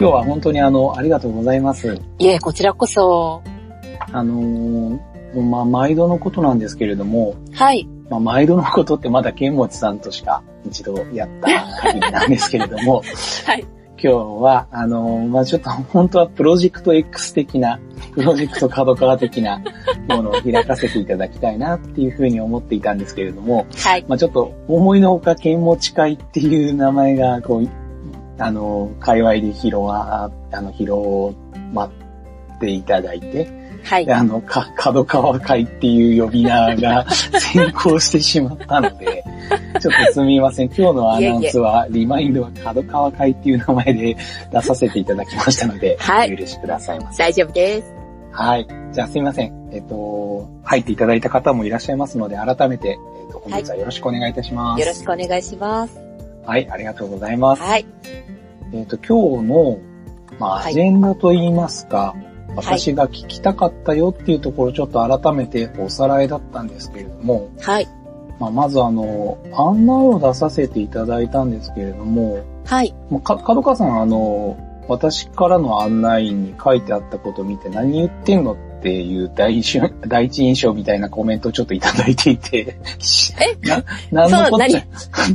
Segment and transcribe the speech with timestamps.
[0.00, 2.00] 今日は本当にあの、ありがとうございます。
[2.20, 3.42] いえ、こちらこそ。
[4.12, 7.88] あのーまあ、毎度のことなんですけれども、はい。
[8.08, 13.02] まあ、毎度のことってまだ剣持さんとしか一度やった限りなんですけれども、
[13.44, 13.66] はい。
[14.00, 17.80] 今日は、あのーまあ、ちょっと本当はプロジェクト X 的な、
[18.14, 19.60] プロジェクト角川的な
[20.08, 24.04] ものを開かせていただきたいなっていうふうに思っていたんですけれども、はい。
[24.06, 27.68] まあ、ちょっと思いのほか剣持会っていう名前が、こう、
[28.38, 31.36] あの、界隈で広わ、あの、広
[31.72, 31.90] まっ
[32.60, 34.14] ていただいて、はいで。
[34.14, 39.24] あの、か、角川会っていう呼び名が 先行してしまったので、
[39.80, 40.66] ちょっとすみません。
[40.66, 44.16] 今日のアナウンスは、リマインドは角川会っていう名前で
[44.52, 47.22] 出させていただきましたので、はいお許しくださいませ。
[47.22, 47.94] 大丈夫です。
[48.32, 48.66] はい。
[48.92, 49.52] じゃあすみません。
[49.72, 54.80] えっと、入っていただいた方もいらっしゃいますので、改めて、えっと、本日はよろしくお願いいたします。
[54.80, 56.07] よろしくお願いします。
[56.48, 57.62] はい、ありがとうございます。
[57.62, 57.84] はい。
[58.72, 59.78] えっ、と、今日の、
[60.38, 62.16] まあ、はいアジェンダといいますか、
[62.56, 67.88] 私が聞きたかったよっていうところ、ちょっと改めておさらいだったんですけれども、はい。
[68.40, 72.94] まあ、まずあの、案内を出させていただいたんですけれども、はい。
[73.10, 74.56] もうか、角川さん、あの、
[74.88, 82.76] 私からの案内に書いてあったことを見て何言ってんのっていう第一 第一印象みたいなコメントをちょっといただいていて、
[84.10, 84.82] な、なんのこっちゃ、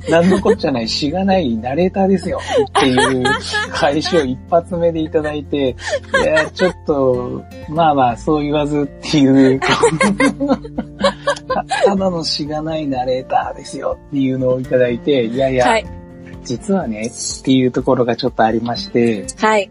[0.09, 2.39] なん のこっちゃない、しがないナレーターですよ。
[2.79, 3.23] っていう
[3.71, 5.75] 返しを一発目でいただいて、
[6.23, 9.67] いや、ちょっと、まあまあ、そう言わずっていう、た
[11.85, 15.85] ただのしがないナレーターですよっていうのをいただいて、いやいや、はい。
[16.43, 19.69] 実はね、っていうところがちょっとありまして、はい。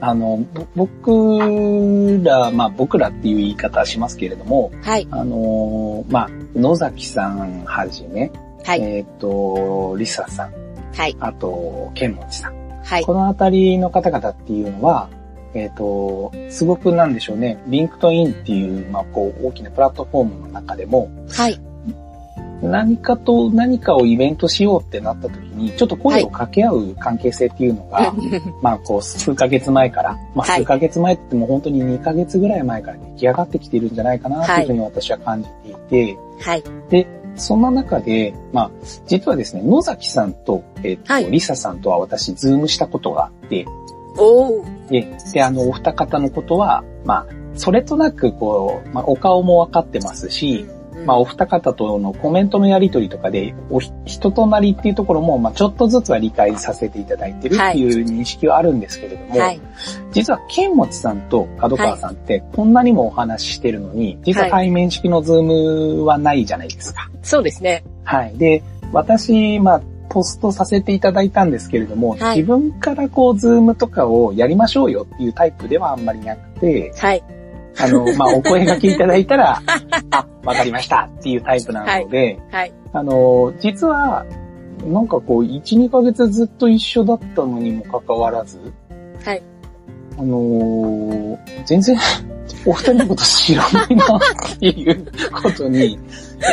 [0.00, 0.44] あの、
[0.74, 5.08] ぼ僕ら、まあ僕らっていう言い方はしますけれども、はい。
[5.10, 8.30] あのーまあ、野崎さんはじめ、
[8.64, 8.82] はい。
[8.82, 10.52] えっ、と、リサさん、
[10.94, 11.16] はい。
[11.20, 12.54] あと、ケンモチさん。
[12.82, 13.04] はい。
[13.04, 15.08] このあたりの方々っていうのは、
[15.54, 21.60] えっ、と、すごくなんでしょうね、リンクトインっていう、まあ、こう、大きなプラットフォームの中でも、はい。
[22.62, 28.14] 何かと何かをイベントしようってなった時に、ちょっと声を掛け合う関係性っていうのが、
[28.62, 35.74] まあ、こう、数ヶ月前から、まあ、はい数ヶ月前って言っても本当に2ヶ月ぐらい前から出来上がってきているんじゃないかな、というふうに私は感じてい
[36.14, 36.64] て、はい。
[37.36, 38.70] そんな中で、まあ、
[39.06, 43.66] 実はですね、野崎さんと、えっ、と、はいリサさんとは私、ズームしたことがあって、
[44.18, 44.90] おー。
[44.90, 50.66] で、で、あの、お二方のことは、まあ、それとなく、こう、まあ、お顔もわかってますし、
[51.06, 59.60] まあ、お二方とのコメントのやりとりとかで、おひ人となりっていうところも、まあ、ちょっとずつは理解させていただいてるっていう認識はあるんですけれども、はい。
[60.12, 65.42] 実は、剣持さんと角川さんって、こんなにもお話ししてるのに、実は対面式のズー
[65.98, 67.08] ムはないじゃないですか。
[67.22, 67.84] そうですね。
[68.04, 68.36] はい。
[68.36, 68.62] で、
[68.92, 77.22] 私、まあ、ポストさせていただいたんですけれども、はい自分からこう、ズームとかをやりましょうよっていうタイプではあんまりなくて、はい。
[77.78, 79.60] あの、まあ、 お声掛けいただいたら、
[80.10, 82.72] あ、わかりましたっていうタイプなので、はい。
[82.92, 84.24] あの、実は、
[84.84, 88.58] なんかこう、1、2ヶ月ずっと一緒だったのにもかかわらず、
[89.24, 89.42] はい。
[90.18, 91.96] あのー全然、
[92.64, 95.06] お二人のこと知らないなっていう
[95.42, 95.98] ことに、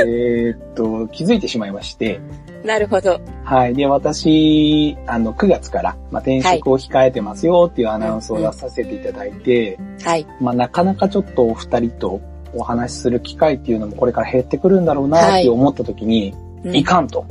[0.06, 2.20] えーっと、気づいてしまいまして、
[2.64, 3.20] なるほど。
[3.44, 3.76] はい。
[3.76, 10.26] で、私、あの、9月から、まあ、転職を控えてますよっていうアナウンスを出させていただいて、はい。
[10.40, 12.22] まあ、なかなかちょっとお二人と
[12.54, 17.26] お話しする機会っていうのもこれから減ってくるんだろうなって思った時に、うんいかんと。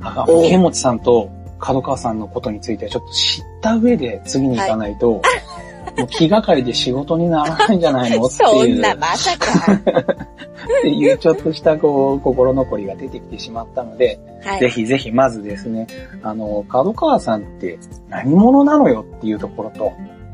[0.00, 5.20] あお剣持さんと角川さんのことについてはちょっと知った上で次に行かないと、
[5.96, 8.26] もう気がかりで仕事にならないんじゃないの？
[8.26, 9.72] っていう、そんな、まさか。
[10.66, 14.60] っていうちょっとしたこう、心残りが出てきてしまったので、はい。
[14.60, 15.86] ぜひぜひまずですね、
[16.22, 19.92] あの、角川さんって何者なのよっていうところと、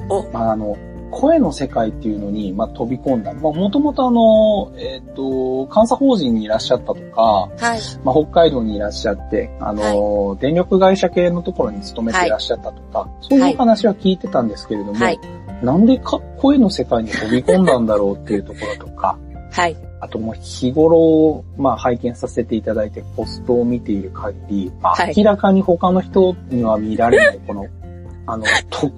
[0.08, 0.76] おまあ、あの、
[1.12, 3.32] 声の世界っていうのに、まあ、飛び込んだ。
[3.34, 7.80] まあ、もともとあの、えっ、と、監査法人にいらっしゃったとか、はい。
[8.02, 15.20] まあ、北海道にいらっしゃって、あの、電力会社系のところに勤めていらっしゃったとか、そういう話は聞いてたんですけれども、はい。
[15.62, 19.18] なんでか声の世界に飛び込んだんだろうっていうところとか、
[19.50, 19.76] はい。
[20.00, 25.14] あともう日頃、まあ拝見させていただいてポストを見ている限り、まあはい。
[25.16, 27.66] 明らかに他の人には見られない、この、
[28.26, 28.90] あの、と、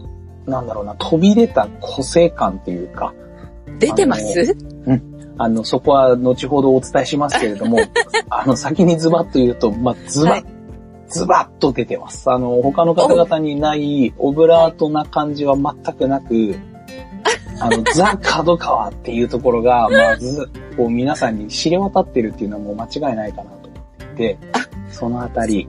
[0.47, 3.13] なんだろうな、飛び出た個性感っていうか、
[3.79, 4.57] 出てます？
[5.37, 7.79] あの、そこは後ほどお伝えしますけれども、
[8.31, 10.45] あの、先にズバッと言うと、まあ、ズバッ、はい
[11.09, 12.31] ズバッと出てます。
[12.31, 16.57] あの、他の方々にないオブラートな感じは全くなく、
[17.61, 23.77] あの、 ザ・角川っていうところが、まず、こう皆さんに知れ渡ってるっていうのはもう間違いないかなと思
[24.13, 24.39] っていて、
[24.91, 25.69] そのあたり、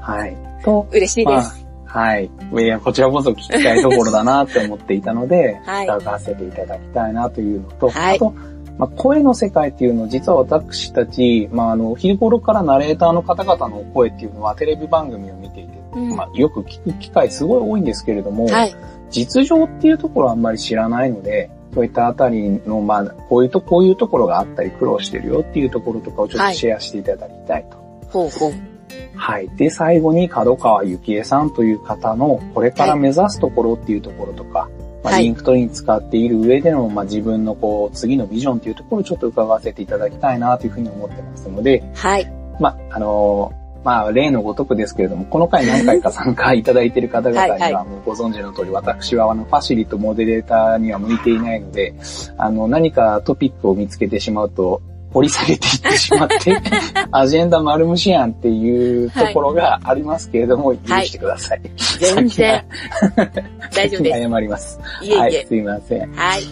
[0.00, 0.36] はい。
[0.62, 1.32] と、嬉しいで。
[1.32, 1.64] ます
[1.94, 2.28] はい。
[2.52, 8.34] いや、こちらこそ聞きたいところだなって思っていたので、 はい伺わせていただきたいなというのと、はいあと、
[8.78, 18.74] まあ、声の世界っていうのを実は私たち、まあ、あの、日頃からナレーターの方々の声っていうのはテレビ番組を見ていて、うんまあ、よく聞く機会すごい多いんですけれども、はい。
[19.10, 27.76] 実情っていうところはあんまり知らないので、そういったあたりの、まあ、こういうと、こういうところがあったり苦労してるよっていうところとかをちょっとシェアしていただきたいと。
[28.10, 28.52] ほうほう。
[29.16, 29.48] はい。
[29.56, 34.68] で、最後に角川幸恵さんという方のこれから目指すところっていうところとか、
[35.04, 42.32] まあ、リンクトイン使っている上での、まあ、自分のこう、次のビジョンっていうところをちょっと伺わせていただきたいなというふうに思ってますので、はい。
[42.58, 51.94] まあ、あのーまあ、例のごとくですけれども、この回何回か参加いただいている方々にはもうご存知の通り、私はあの、ファシリとモデレーターには向いていないので、
[52.38, 54.80] あの、何かトピックを見つけてしまうと、
[55.14, 56.60] 掘り下げていってしまって、
[57.12, 61.62] アジェンダ丸虫やんっていうところがありますけれども、許してください。
[62.00, 62.64] 全然。
[63.72, 64.20] 大丈夫です。
[64.28, 64.80] 謝ります。
[65.02, 65.46] いえいはい、え。
[65.46, 66.12] すいません。
[66.12, 66.42] はい。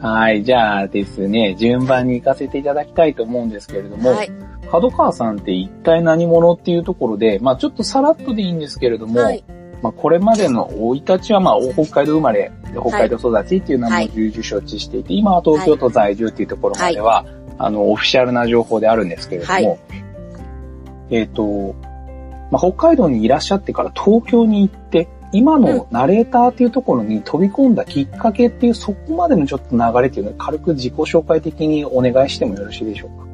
[0.00, 4.30] はい、じゃあですね、順番に行かせていただきたいと思うんですけれども、はい。
[4.70, 9.42] 角川さんって一体何者っていうところで、まあちょっとさらっとでいいんですけれども、はい。
[9.82, 17.24] まあこれまでの生い立ちはまあ北海道生まれ、北海道育ちっていうのはもう重々承知していて、今は東京都在住っていうところまでは、
[17.58, 19.78] あの、オフィシャルな情報であるんですけれども、はい。
[21.10, 21.74] えっ、と、
[22.50, 33.28] まあ北海道にいらっしゃってから東京に行って、今のナレーターっていうところに飛び込んだきっかけっていう、そこまでのちょっと流れっていうのを軽く自己紹介的にお願いしてもよろしいでしょうか？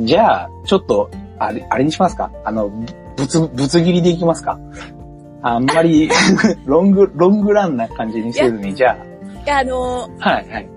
[0.00, 2.30] じゃあ、ちょっと、あれ、あれにしますか？
[2.44, 2.68] あの、
[3.16, 4.58] ぶつ、ぶつ切りでいきますか？
[5.40, 6.10] あんまり、
[6.66, 9.06] ロング、ロングランな感じにせずに、じゃいや、
[9.52, 10.68] あのあ、はい、はい。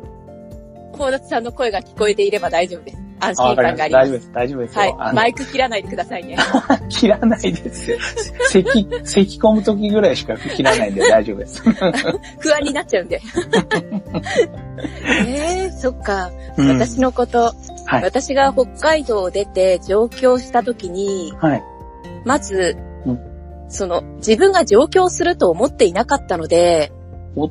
[0.94, 2.98] ー、高田さんの声が聞こえていれば大丈夫です。
[3.20, 3.56] 安心。
[3.56, 4.08] 感があります。
[4.08, 4.32] 大丈夫です。
[4.32, 4.82] 大丈夫ですよ。
[4.98, 5.16] はい。
[5.16, 6.38] マイク切らないでくださいね。
[6.90, 7.98] 切らないです。
[8.50, 11.62] 咳、咳込む時ぐらいしか切らないんで 大丈夫です。
[12.40, 13.22] 不安になっちゃうんで。
[15.28, 16.32] えー、そっか。
[16.58, 17.54] うん私のこと、
[17.86, 18.04] はい。
[18.04, 21.64] 私が北海道を出て上京した時に、はい。
[22.26, 23.20] まず、うん
[23.70, 26.92] その、自分が上京すると思っていなかったので
[27.36, 27.50] お、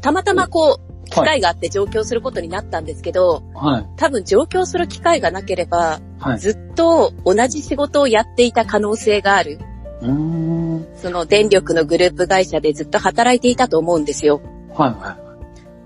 [0.00, 3.86] たまたまこう、機会があって上京することになったんですけど、はい。
[3.96, 6.38] 多分上京する機会がなければ、はい。
[6.38, 9.58] ずっと同じ仕事をやっていた可能性がある。
[10.00, 10.86] うーん。
[10.96, 14.40] その電力のグループ会社でずっと働いていたと思うんですよ。
[14.72, 15.18] はい、は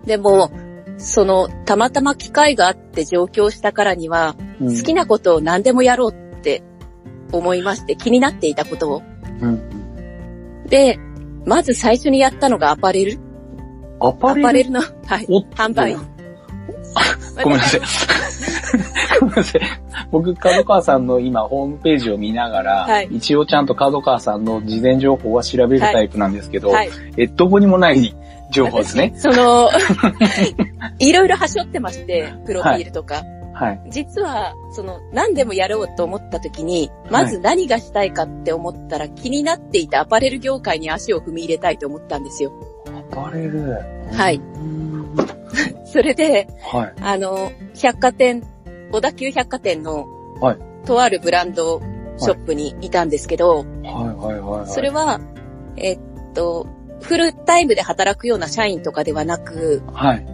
[0.04, 0.50] でも、
[0.98, 4.64] その、たまたま機会があって上京したからには、い。
[4.64, 6.62] うん好きなことを何でもやろうって
[7.32, 9.02] 思いまして、気になっていたことを。
[9.40, 10.66] うん。
[10.66, 10.98] で、
[11.44, 13.18] まず最初にやったのがアパレル。
[14.08, 14.86] アパレルアパレルの、は
[15.20, 15.96] い、販売。
[17.42, 17.80] ごめんなさい。
[19.20, 19.60] ごめんなさい。
[20.10, 26.90] 僕、角川さんの今、ホームページを見ながら、はい一応ちゃんと角川さんの事前情報は調べるタイプなんですけど、はい。
[27.16, 28.14] え、どこにもない
[28.50, 29.12] 情報ですね。
[29.16, 29.68] その、
[30.98, 33.22] いろいろ端折ってまして、プロフィールとか。
[33.54, 33.80] はい。
[33.88, 42.52] 実は、その、何でもやろうと思った時に、まず何がしたいかって思ったら、気になっていたアパレル業界に足を踏み入れたいと思ったんですよ。
[43.12, 43.78] アパレル。
[44.12, 44.36] はい。
[44.36, 45.16] うん
[45.86, 46.94] それで、はい。
[47.00, 48.42] あの、百貨店、
[48.90, 50.06] 小田急百貨店の、
[50.40, 51.80] はいとあるブランド
[52.18, 54.66] ショップにいたんですけど、はいはいはいはい。
[54.68, 55.20] それは、
[55.76, 56.00] えっ
[56.34, 56.66] と、
[57.00, 60.26] フルタイムで働くような社員とかではなく、はい。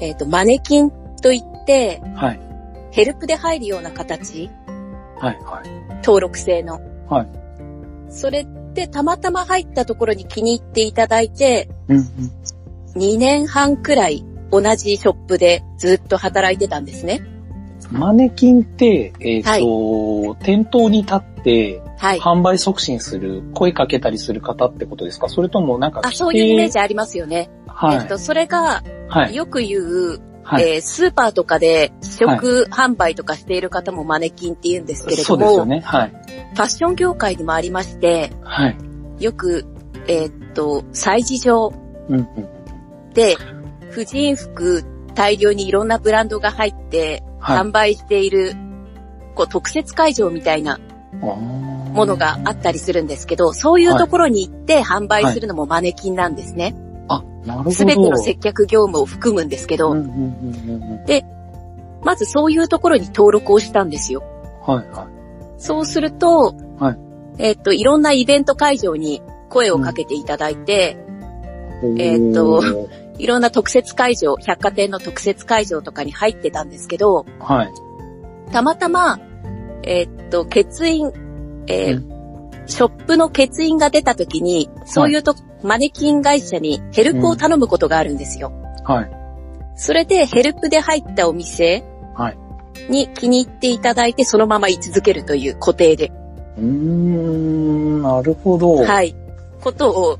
[0.00, 0.90] えっと、マネキン
[1.22, 2.40] といって、はい。
[2.90, 4.50] ヘルプで入るような形、
[5.18, 5.96] はいはい。
[6.04, 6.80] 登録制の。
[7.08, 7.28] はい。
[8.08, 12.04] それでたまたま入ったところに気に入っていただいて、うんうん。
[12.96, 17.22] 2年半くらい同じショップでずっと働いてたんですね。
[17.90, 22.18] マネキンって、えっ、と、店頭に立って、はい。
[22.18, 25.28] 販売促進する、声かけたりする方ってことですか？
[25.28, 27.50] それともなんかあ、そういうイメージジありますよね。
[27.66, 27.96] はい。
[27.98, 29.34] えっと、それが、はい。
[29.34, 30.74] よく言う、はい。
[30.74, 35.80] えースーパーとかで試食販売とかしている方もマネキンって言うんですけれそども、ね。
[35.80, 36.10] はい。
[36.10, 38.76] ファッション業界にもありまして、はい。
[39.18, 39.66] よく、
[40.06, 41.72] えーっと、催事場。
[43.14, 43.36] で、
[43.90, 44.84] 婦人服
[45.14, 47.58] 大量にいろんなブランドが入って、はい。
[47.58, 48.52] 販売している、
[49.34, 50.78] こう、特設会場みたいな
[51.20, 56.74] もものがあったりするんですけど、そういうところに行って販売するのもマネキンなんですね。
[57.72, 61.34] すべ、ての接客業務を含むんですけど、うんうんうんうん
[62.02, 64.22] まずそういうところに登録をしたんですよ。
[64.68, 64.74] うん。
[64.74, 65.08] はいは
[65.56, 66.98] そうすると、はい
[67.38, 70.98] えーっと、いろんなイベント会場に声をかけていただいて、
[71.82, 72.02] い。
[72.02, 77.72] えーっといろんな特設会場、百貨店の特設会場とかに入ってたんですけど、はい。
[78.52, 79.20] たまたま、
[79.84, 81.12] えーっと、欠員、
[81.68, 82.14] えーう
[82.66, 85.34] ショップの欠員が出た時に、そういうと、
[85.64, 88.52] マネキン会社にヘルプを頼むことがあるんですよ。
[88.84, 89.10] はい。
[89.76, 91.82] それでヘルプで入ったお店
[92.14, 92.38] はい。
[92.90, 96.12] に気に入っていただいて、そのまま居続けるという固定で、
[96.58, 98.82] うーん、なるほど。
[98.84, 98.86] い。
[98.86, 99.16] はい、
[99.60, 100.18] ことを、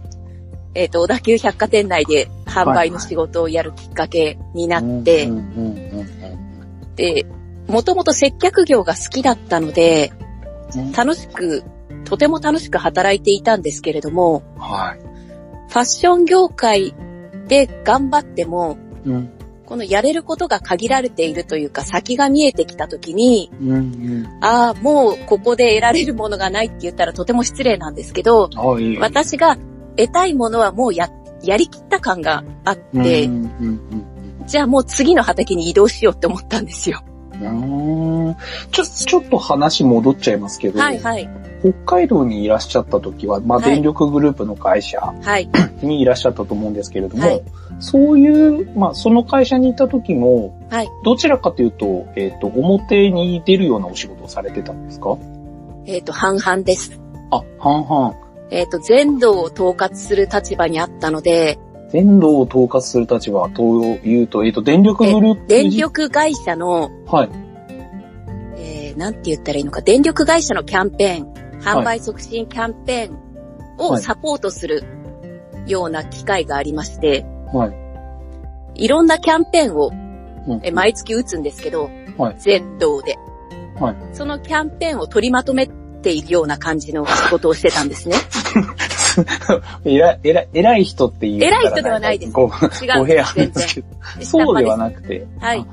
[0.75, 7.27] えーっと、小田急百貨店内で販売の仕事をやるきっかけになって、うんうんうんうんで、
[7.67, 10.13] もともと接客業が好きだったので、
[10.77, 11.63] うん楽しく、
[12.05, 15.14] とても楽しく働いていたんですけれども、はい。
[15.75, 16.95] ファッション業界
[17.49, 19.31] で頑張っても、うん。
[19.67, 24.27] このやれることが限られているというか、先が見えてきたときに、うんうん。
[24.41, 28.99] ああ、もうここで得られるものがないって言ったらとても失礼なんですけど、あ、いい。
[28.99, 29.57] 私が
[29.97, 31.11] 得たいものはもうや、
[31.43, 33.29] やりきった感があって、
[34.47, 37.03] じゃあもう次の畑に移動しようって思ったんですよ。
[37.41, 38.37] うん。
[38.71, 41.29] ちょ、ちょっと話戻っちゃいますけど、はいはい。
[41.61, 45.49] 北海道にいらっしゃった時は、まあ、はい電力グループの会社はい。
[45.83, 47.43] にいらっしゃったと思うんですけれども、はい
[47.81, 55.19] そういう、まあ、その会社にいた時も、はいどちらかというと、えっ、と、表に出るようなお仕事をされてたんですか？
[55.87, 57.01] えっ、と、半々です。
[57.33, 58.15] あ、半々。
[58.51, 61.59] えっ、と、全道を統括する立場にあったので、
[61.95, 67.29] 電動を統括する立場というと、えっ、と、電力グループ電力会社の、はい。
[68.57, 73.17] えー、なんて言ったらいいのか、電力会社のキャンペーン、販売促進キャンペーン
[73.79, 74.83] をはいサポートする
[75.69, 77.71] ような機会がありまして、は
[78.75, 78.85] い。
[78.85, 79.93] いろんなキャンペーンを
[80.49, 83.17] うんえ毎月打つんですけど、はい全道で。
[83.79, 85.69] はいそのキャンペーンを取りまとめ
[86.03, 88.17] ているような感じの仕事をしてたんですね。
[89.85, 91.45] 偉い、偉い、偉い人っていう。
[91.45, 93.53] 偉い人ではないですご、違うんご部屋です、全然。
[93.53, 93.87] ですけど。
[94.25, 95.27] そうではなくて。
[95.39, 95.67] はい。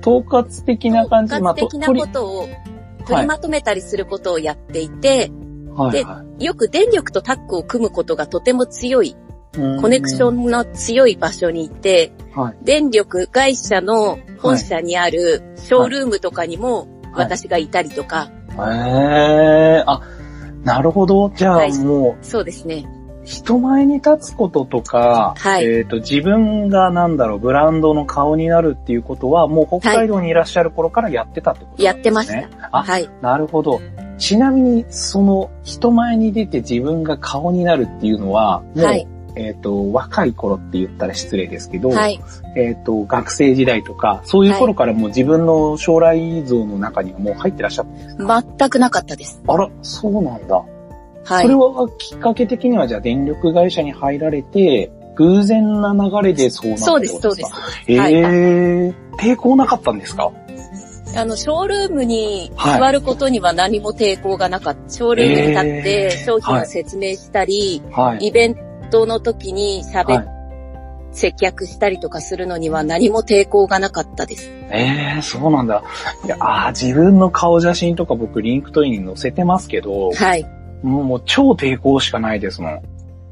[0.00, 2.48] 統括的な感じ、統括的なことを
[3.06, 5.32] 取りまとめたりすることをやっていて、で
[5.74, 9.14] はいはよく電力とタッグを組むことがとても強い、
[9.52, 12.56] コネクションの強い場所にいて、はい。
[12.64, 20.00] 電力会社の本社にあるショールームとかにもはい私がいたりとか、へえあ、
[20.64, 21.30] なるほど。
[21.34, 22.86] じゃあはいもう、そうですね。
[23.24, 32.00] 人前に立つこととか、はいえっ、と、自分がなんだろう、ブランドの顔になるっていうことは、もう北海道にいらっしゃる頃からやってたってことですね。
[32.00, 32.68] ってました。
[32.72, 33.08] あ、はい。
[33.20, 33.80] なるほど。
[34.18, 39.06] ちなみに、その、人前に出て自分が顔になるっていうのは、もう、はい。
[39.42, 42.20] えっ、と、若い頃って言ったら失礼ですけど、はい。
[42.56, 49.42] えっ、と、学生時代とか、そういう頃からもう自分の将来像の中にはもう入ってらっしゃったんですか、全くなかったです。
[49.46, 50.56] あら、そうなんだ。
[50.56, 50.64] は
[51.40, 51.54] いそれ。
[51.54, 57.52] はきっかけ的にはじゃあ電力会社に入られて、偶然な流れでそうなったそうです、そうです。
[57.88, 60.32] えはいー、抵抗なかったんですか？
[61.16, 64.88] あの、ショールームにはい座ることには何も抵抗がなかった。
[64.90, 68.28] ショールームに立ってえー商品を説明したり、はい。
[68.28, 68.56] イベン
[68.90, 70.40] トの時に喋っ、はい
[71.12, 74.48] 接客したりとかするのには何も抵抗がなかったです。
[74.70, 75.82] えー、そうなんだ。
[76.24, 80.46] いや、あー自分の顔写真とか僕リンクトインに載せてますけど、はい。
[80.82, 82.82] もう超抵抗しかないですもん。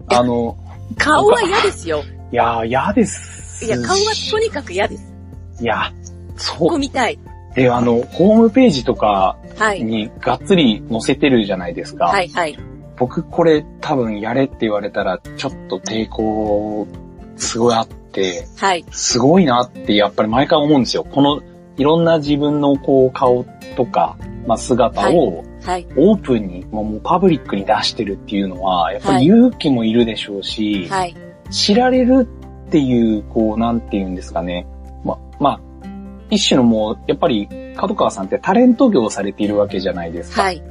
[0.09, 0.57] あの、
[0.97, 2.03] 顔は嫌ですよ。
[2.33, 3.65] いやー、嫌です。
[3.65, 5.15] いや、顔はとにかく嫌です。
[5.61, 5.93] いや、
[6.37, 6.59] そう。
[6.59, 7.19] ここ見たい。
[7.55, 9.83] で、あの、ホームページとかはい。
[9.83, 12.07] にがっつり載せてるじゃないですか。
[12.07, 12.57] はい、はい。
[12.99, 16.87] 僕これ多分やれって言われたらちょっと抵抗
[17.37, 18.85] すごいあって、はい。
[18.91, 21.05] すごいなってやっぱり毎回思うんですよ。
[21.05, 21.41] この
[21.77, 23.45] いろんな自分のこう顔
[23.77, 25.87] とか、まあ、姿をはい。
[25.97, 31.15] オープンに、もうもうパブリックに出してるっていうのは、やっぱはいり勇気もいるでしょうし、はい。
[31.51, 32.29] 知られる
[32.67, 34.67] っていう、こう、なんて言うんですかね。
[35.05, 35.61] ま、まあ、
[36.31, 40.43] 一種のもう、やっぱり、角川さんってタレント業をされているわけじゃないですか。
[40.43, 40.63] はい。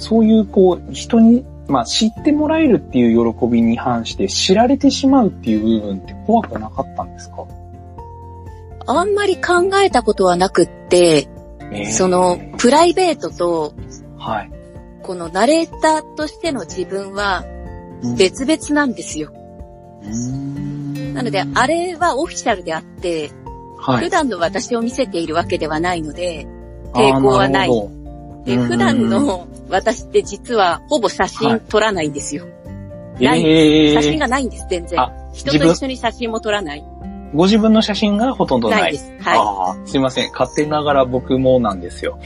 [0.00, 7.46] そういう、こう、人に、まあ、知ってもらえるっていう喜びに反して、知られてしまうっていう部分って怖くなかったんですか？
[8.86, 11.28] あんまり考えたことはなくって、
[11.70, 13.74] えーその、プライベートと、
[14.18, 14.50] はい。
[15.02, 17.44] このナレーターとしての自分は
[18.18, 19.32] 別々なんですよ。
[21.12, 23.30] ななので、あれはオフィシャルであって、
[23.78, 24.04] はい。
[24.04, 26.46] 普段の私を見せているわけではないので、
[26.94, 27.70] 抵抗はない
[28.44, 32.46] でうん普段の私って実はほぼ写真撮らないんですよ。
[33.18, 35.12] どないえー写真がないんです、全然あ。
[35.32, 36.84] 人と一緒に写真も撮らない。
[37.32, 38.82] ご自分の写真がほとんどない。
[38.82, 39.12] ないです。
[39.20, 40.32] はああ、すいません。
[40.32, 42.18] 勝手ながら僕もなんですよ。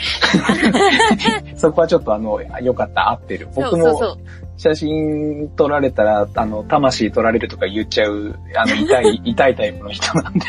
[1.56, 3.48] そこはちょっとあの、よかった、合ってる。
[3.54, 4.16] 僕も。
[4.56, 10.40] 写真撮られたら、あの、魂撮られるとか言っちゃう、あの、痛い、 痛いタイプの人なんで。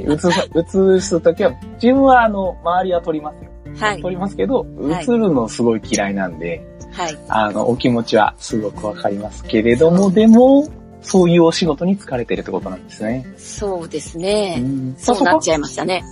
[0.16, 3.49] 写さ、写すときは、自分はあの、周りは撮りますよ。
[3.76, 4.10] はい撮。
[4.10, 7.18] りますけど、はい映るのすごい嫌いなんで、はい。
[7.28, 10.68] あの、お気持ちはすごくわかりますけれども、でも、
[11.02, 13.26] そういうお仕事に疲れてるってことなんですね。
[13.36, 14.58] そうですね。
[14.60, 16.02] んそうなっちゃいましたね。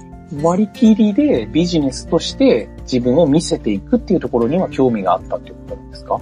[0.43, 6.21] 割り切りでビジネスとして自分を見せていくっていうところには興味があったっていうことなんですか？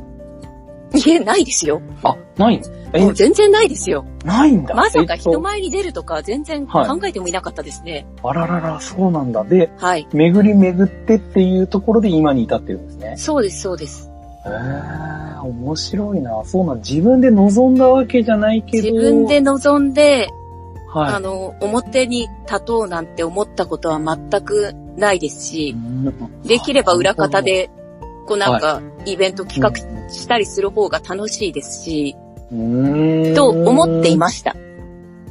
[0.94, 1.80] いえ、ないですよ。
[2.02, 3.00] あ、ないのえ？
[3.00, 4.04] もう、全然ないですよ。
[4.24, 4.74] ないんだ。
[4.74, 8.06] まさかえっと人前に出るとか全然考えてもいなかったですね。
[8.22, 9.44] あららら、そうなんだ。
[9.44, 10.06] で、はい。
[10.12, 13.14] 巡り巡ってっていうところで今に至ってるんですね。
[13.16, 14.10] そうです、そうです。
[14.46, 16.42] へー、面白いな。
[16.44, 18.88] そうなん自分で望んだわけじゃないけど。
[18.92, 20.28] 自分で望んで、
[20.94, 25.76] はい、あの、表に立とうなんて思ったことは全くないですし、
[26.44, 27.68] できれば裏方で、
[28.26, 32.16] こうなんか、イベント企画したりする方が楽しいですし、
[32.52, 34.54] うんと思っていました。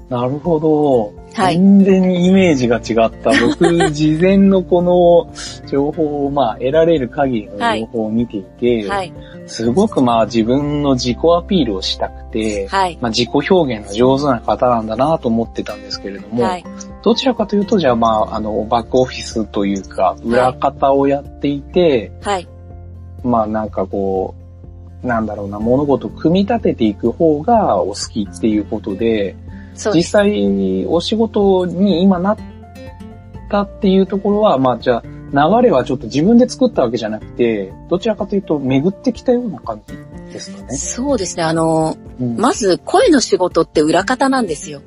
[0.10, 1.14] なるほど。
[1.34, 1.56] はい。
[1.56, 3.32] 全然イメージが違った。
[3.46, 5.34] 僕、事前のこの
[5.68, 9.12] 情報を、まあ、得られる限りの情報を見ていて、はい。
[9.48, 12.98] すごくまあ自分の自己アピールをしたくて、はい。
[13.02, 16.64] まあ自己表現が上手な方なんだなと思ってたんですけれども、はい。
[17.04, 22.48] どちらかというと、じゃあまあ、あの、バックオフィスというか、裏方をやっていて、はい。
[23.26, 24.36] まあなんかこ
[25.04, 29.36] う、なんだろうな、物事を組み立てていく方がお好きっていうことで、
[29.74, 30.04] です。
[30.04, 32.38] 際お仕事に今なっ
[33.50, 39.96] たっていうところは、まあじゃあ流れはちょっと自分で作ったわけじゃなくて、どちらかというと巡ってきたような感じ
[40.32, 40.78] ですかね。
[40.78, 41.44] そうですね。
[41.44, 44.82] あの、うん、まず声の仕事って裏方なんですよ。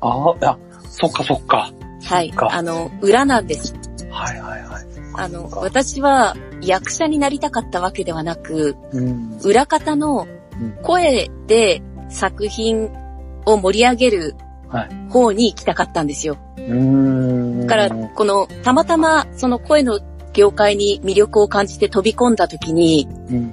[0.00, 0.58] ああ、あ、
[0.90, 1.72] そっかそっか。
[2.04, 2.30] はい。
[2.30, 3.74] かあの、裏なんです。
[4.10, 4.67] はいはいはい。
[5.18, 9.38] あの、私は役者になりたかったわけではなく、うん。
[9.42, 10.26] 裏方の
[10.60, 12.90] うん声で作品
[13.44, 14.34] を盛り上げる
[14.68, 16.36] はい方に行きたかったんですよ。
[16.56, 17.60] うーん。
[17.62, 20.00] だから、この、たまたまその声の
[20.32, 23.52] 業界に魅力を感じて飛び込んだ時に、うん。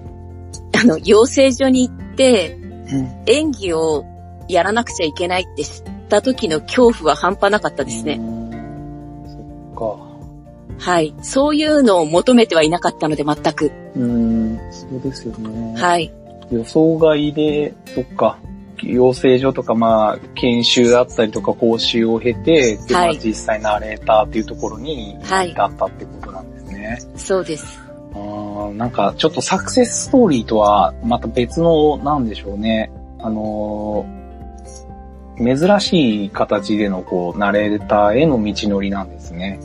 [0.79, 2.57] あの、養成所に行って
[2.91, 3.23] うん。
[3.25, 4.05] 演技を
[4.47, 8.19] やらなくちゃいけないって知った時の恐怖は半端なかったですね。
[10.77, 11.13] はい。
[11.21, 13.71] そういうのを求めてはいなかったので全く。
[13.95, 14.59] うん。
[14.71, 15.81] そうですよね。
[15.81, 16.11] はい。
[16.51, 18.37] 予想外で、そっか。
[18.83, 26.99] 養成所とか、まあ、研修だったりとか講習を経て、でまあはい実際ナレーターっていうところにはい至ったってことなんですね。
[27.15, 27.79] そうです。
[28.13, 32.91] あーなんか、ちょっとサクセスストーリーとは、また別の、なんでしょうね。
[33.19, 34.25] あのー
[35.37, 39.59] 珍しい形での、こう、ナレーターへの道のりなんですね。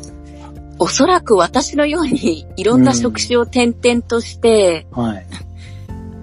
[0.81, 5.27] おそらく私のようにいろんな職種を転々として、はい。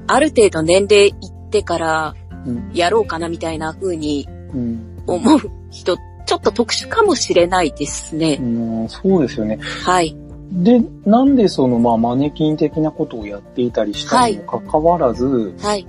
[0.08, 2.16] ある程度年齢いってから
[2.46, 2.72] うん。
[2.74, 5.04] やろうかなみたいな風にうん。
[5.06, 5.40] 思う
[5.70, 8.40] 人、ちょっと特殊かもしれないですね。
[8.42, 8.44] う
[8.86, 9.60] ん、そうですよね。
[9.86, 10.18] はい。
[10.52, 15.86] で、なんでその、まあ、マネキン的なことをやっていたりしたにもかかわらず、はい。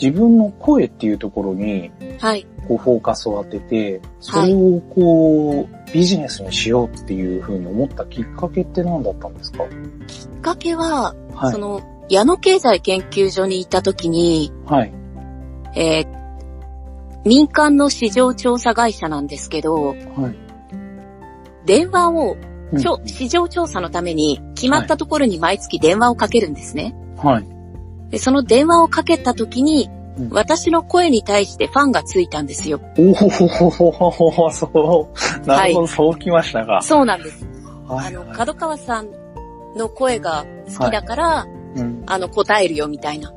[0.00, 2.46] 自分の声っていうところに、はい。
[2.66, 9.64] こう、フォーカスを当てて、それをこう、ビジネスにしようっていうふうに思ったきっかけって何だったんですか？
[10.06, 11.58] きっかけは、はいそ。
[11.58, 14.92] の、矢野経済研究所にいた時に、はい。
[15.74, 16.24] えー
[17.26, 19.96] 民間の市場調査会社なんですけど、はい。
[21.64, 22.44] 電話を、うん
[23.06, 26.94] 市場調査のために決まったところに毎月電話をかけるんですね。
[27.16, 27.46] はい。
[28.10, 32.80] で、その電話をかけた時に、うん私の声に対してファンがついたんですよ。
[32.98, 33.14] おお
[34.50, 34.64] そ
[35.42, 35.46] う。
[35.46, 36.80] なるほど、そうきましたか。
[36.82, 37.46] そうなんです。
[37.88, 39.08] あの、はいはい角川さん
[39.76, 40.44] の声が
[40.78, 41.46] 好きだから、
[41.76, 43.32] うんあの、答えるよみたいな。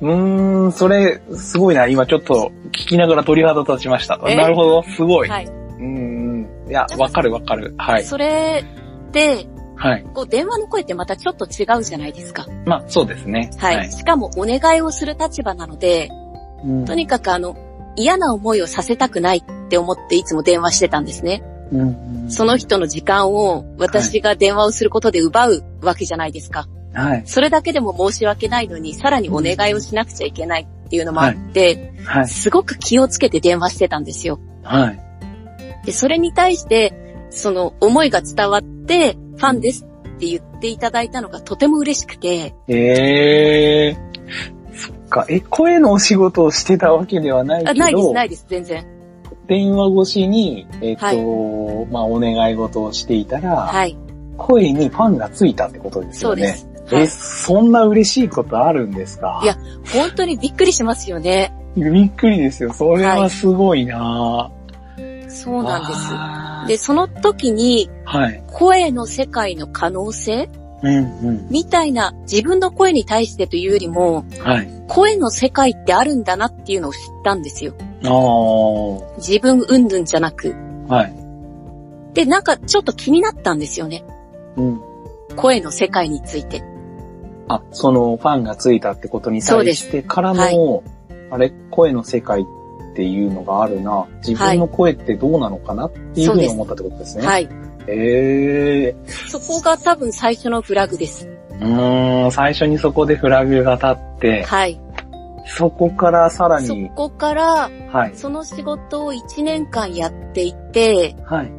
[0.00, 1.86] うーん、それ、すごいな。
[1.86, 4.18] 今ちょっと聞きながら鳥肌立ちました。
[4.26, 4.34] え？
[4.34, 5.28] なるほど、すごい。
[5.28, 5.46] はい。
[5.46, 6.68] うんうん。
[6.68, 7.74] いや、わかるわかる。
[7.76, 8.04] はい。
[8.04, 8.64] それ
[9.12, 10.04] で、はい。
[10.14, 12.46] こう、電話の声ってまたちょっと違うじゃないですか。
[12.66, 13.50] まあ、そうですね。
[13.58, 13.92] はい。
[13.92, 16.08] しかも、お願いをする立場なので、
[16.64, 17.56] うんとにかくあの、
[17.96, 21.42] 嫌な思いをさせたくないって思っていつも電話してたんですね。
[21.72, 26.68] うんその人の時間を私が電話をすることで奪うわけじゃないですか。
[26.94, 27.22] はい。
[27.26, 32.28] それだけでも申し訳ないのに、さらにお願いをしなくちゃいけないっていうのもあって、はい。
[32.28, 34.40] すごく気をつけて電話してたんですよ。
[34.62, 35.00] はい。
[35.86, 36.92] で、それに対して、
[37.30, 44.61] その思いが伝わって、ファンですって言っていただいたのがとても嬉しくて、ええー。
[45.12, 45.26] か。
[45.28, 48.86] え、声のお仕事をしてたわけではないけど、あないです、ないです、全然。
[49.46, 53.96] 電話越しに、えっ、と、まあ、お願い事をしていたら、はい。
[54.38, 56.42] 声にファンがついたってことですよね。
[56.42, 56.94] そうです。
[56.94, 57.06] はえ、い。
[57.06, 59.40] そんな嬉しいことあるんですか？
[59.44, 59.56] いや
[59.92, 61.54] 本当にびっくりしますよね。
[61.76, 62.72] びっくりですよ。
[62.72, 66.68] それはすごいなぁそうなんです。
[66.68, 68.42] で、その時に、はい。
[68.52, 70.48] 声の世界の可能性
[70.82, 70.98] うんう
[71.32, 71.46] ん。
[71.50, 74.68] みたいな自分の声に対してというよりも、はい。
[74.88, 77.74] 声の世界ってあるんだなっていうのを知ったんですよ。
[78.04, 79.16] ああ。
[79.18, 80.54] 自分云々じゃなく。
[80.88, 82.14] はい。
[82.14, 84.04] で、なんかちょっと気になったんですよね。
[84.56, 84.80] うん。
[85.36, 86.62] 声の世界について。
[87.48, 94.06] あ、そのファンがついたってことに対してからの、そうあれ、声の世界っていうのがあるな。
[94.26, 97.26] 自分の声ってどうなのかなっていうふうに思ったってことですね。
[97.26, 97.48] はい。
[97.86, 98.96] ええ
[99.28, 101.28] そこが多分最初のフラグです。
[101.50, 104.80] うーん、最初にそこでフラグが立って、はい。
[105.46, 111.50] そこからさらそに、こから、はい、その仕事を1年間やっていて、はい、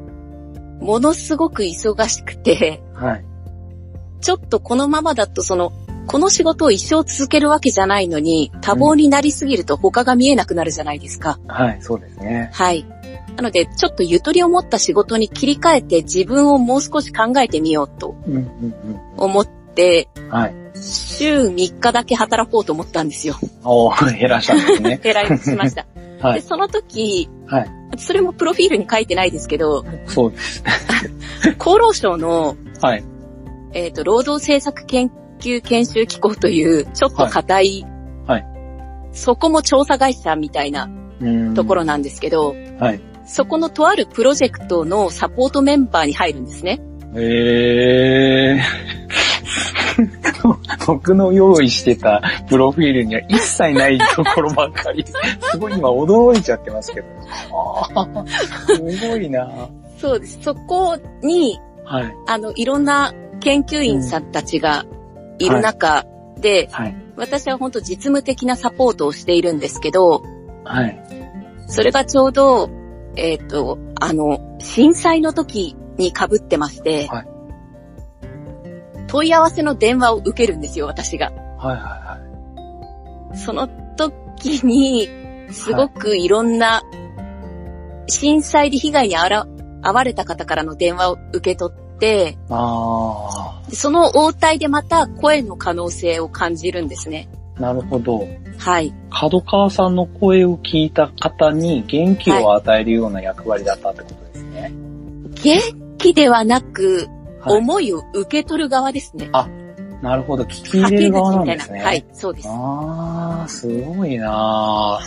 [0.84, 3.26] ものすごく忙しくて、はい、
[4.22, 5.72] ちょっとこのままだとその、
[6.08, 11.40] この仕事を一生続けるわけじゃないのに、多忙になりすぎると他が見えなくなるじゃないですか。
[11.48, 12.50] はい、そうですね。
[12.54, 12.86] はい。
[13.36, 18.16] なので、ちょっとゆとりを持った仕事に切り替えて自分をもう少し考えてみようと
[19.18, 20.08] 思って。
[20.76, 23.36] 週3日だけ働こうと思ったんですよ。
[23.64, 25.00] おー、減らしたんですね。
[25.06, 25.86] えらいしました。
[25.96, 27.72] で、 はい、その時、はい。
[27.98, 30.64] それもプロフィールに書いてないですけど、そうです。
[31.60, 33.04] 厚労省の、はい、
[33.74, 37.86] えっ、と、労働政策研究研修機構という、ちょっと硬い、
[38.28, 38.46] はい
[39.16, 40.90] そこも調査会社みたいな。
[41.56, 43.00] ところなんですけど、はい。
[43.26, 46.82] そこのとあるプロジェクトのサポートメンバーに入るんですね。
[47.16, 48.94] えー。
[50.88, 55.06] 僕の用意してたプロフィールには一切ないところばっかり。
[55.52, 57.08] すごい今驚いちゃってますけど。
[57.96, 59.50] あ ーすごいな
[59.98, 60.40] そうです。
[60.42, 62.14] そこに、はい。
[62.28, 64.86] あの、いろんな研究員さんたちが
[65.40, 66.06] いる中
[66.40, 66.96] で、はい。
[67.16, 70.24] 私は本当実務的なサポートをしているんですけど、
[70.64, 71.00] はい。
[71.68, 72.70] それがちょうど、
[73.16, 77.34] えっ、と、あの、震災の時に被ってまして、はい
[79.14, 81.32] 問い合わせの電話を受けるんですよ、私が。
[81.60, 82.20] はいは
[83.36, 85.08] その時に、
[85.52, 86.82] すごくいろんな、
[88.08, 89.46] 震災で被害にあら
[89.84, 97.30] 遭われた方からの電話を受け取って、その応対でまた声の可能性を感じるんですね。
[97.58, 98.28] ー、なるほど。
[98.58, 98.94] はい。
[99.10, 104.72] 角川さんの声を聞いた方に元気を与えるような役割だったってことですね。
[105.44, 105.62] 元
[105.98, 107.08] 気ではなく、
[107.42, 107.58] はい。
[107.58, 109.30] 思いを受け取る側ですね。
[110.02, 110.44] なるほど。
[110.44, 111.82] 聞き入れる側なんですね。
[111.82, 112.48] はい、そうです。
[112.50, 115.00] あー、すごいな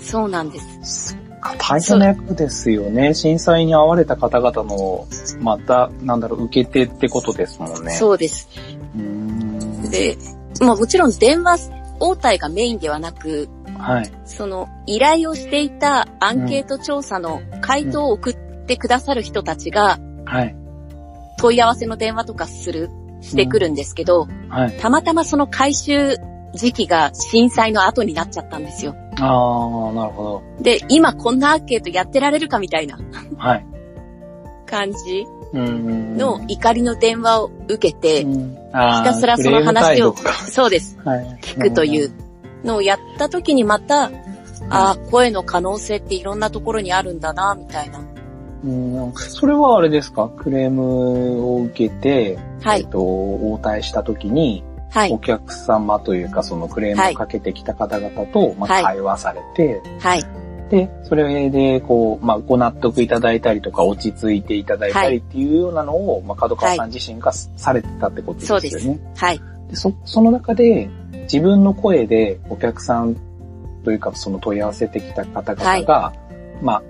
[0.00, 1.16] そうなんです。
[1.58, 3.14] 大変な役ですよね。
[3.14, 5.06] 震災に遭われた方々の、
[5.40, 7.92] また、なんだろう、受け手ってことですもんね。
[7.92, 8.48] そうです。
[8.96, 8.98] う。
[8.98, 9.90] ーん。
[9.90, 10.16] で、
[10.62, 11.70] まあもちろん電話
[12.00, 13.48] 応対がメインではなく、
[13.78, 14.12] はい。
[14.24, 20.56] その依頼をしていたアンケート調査の回答を送ってくださる人たちがはい。
[21.38, 24.76] 問い合わせの電話とかする、してくるんですけど、はい。
[24.78, 26.16] たまたまその回収
[26.54, 28.94] 時期が震災の後になっちゃったんですよ。
[29.16, 30.62] あー、なるほど。
[30.62, 32.98] で、今こんなアンケートやってられるかみたいな
[33.36, 33.66] はい。
[34.66, 35.26] 感じ。
[35.52, 38.28] の怒りの電話を受けて、ひ
[38.72, 40.14] たすらその話を
[40.48, 40.98] そうです。
[41.04, 41.38] はい。
[41.42, 42.12] 聞くという
[42.64, 44.10] のをやった時にまた、
[44.70, 48.00] ああ、声の可能性っていろんなところにあるんだな、みたいな。
[48.64, 49.12] うん。
[49.16, 50.28] それはあれですか？
[50.28, 52.88] クレームを受けて、はいえっ。
[52.88, 55.18] と、応対したときに、はいお。
[55.18, 60.22] 客様というか、そのクレームをかけてきた方々と、まあ、はい会話されて、はい。
[60.72, 68.70] で、それで、こう、まあ、ご納得いただいたりとか、落ち着いていただいたりっていうようなのを、まあ、角川さん自身がされてたってことですよね。
[68.70, 69.40] そうですはい。
[69.68, 70.88] でそその中で、
[71.24, 73.16] 自分の声でお客さん
[73.84, 76.14] というか、その問い合わせてきた方々が、
[76.62, 76.82] まあ、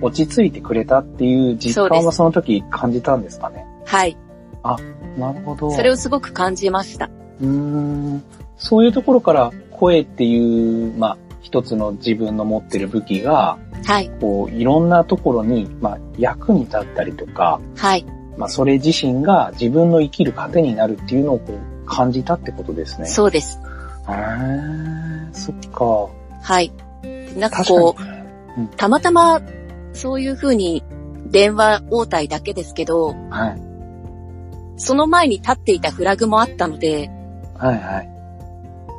[0.00, 3.64] 落ち着いてくれたっていう実感はその時感じたんですかね？
[3.84, 4.16] はい。
[5.16, 5.70] なるほど。
[5.70, 7.08] それをすごく感じました。
[7.40, 8.22] うーん
[8.56, 14.10] そういうところから声っていう、まあ、一つの自分の持ってる武器が、はい。
[14.20, 18.04] こう、いろんなところに、まあ、役に立ったりとか、はい。
[18.36, 23.06] まあ、それ自身が自分の生きる糧になるっていうのをこう感じたってことですね。
[23.06, 23.60] そうです。
[24.08, 26.08] へーそっか。
[26.42, 26.72] はい。
[27.36, 28.76] なんかこう、。
[28.76, 29.40] たまたま、
[29.92, 30.82] そういうふうに、
[31.26, 33.60] 電話応対だけですけど、はい。
[34.76, 37.10] その前に立っていたフラグもあったので、
[37.56, 38.10] はいはい。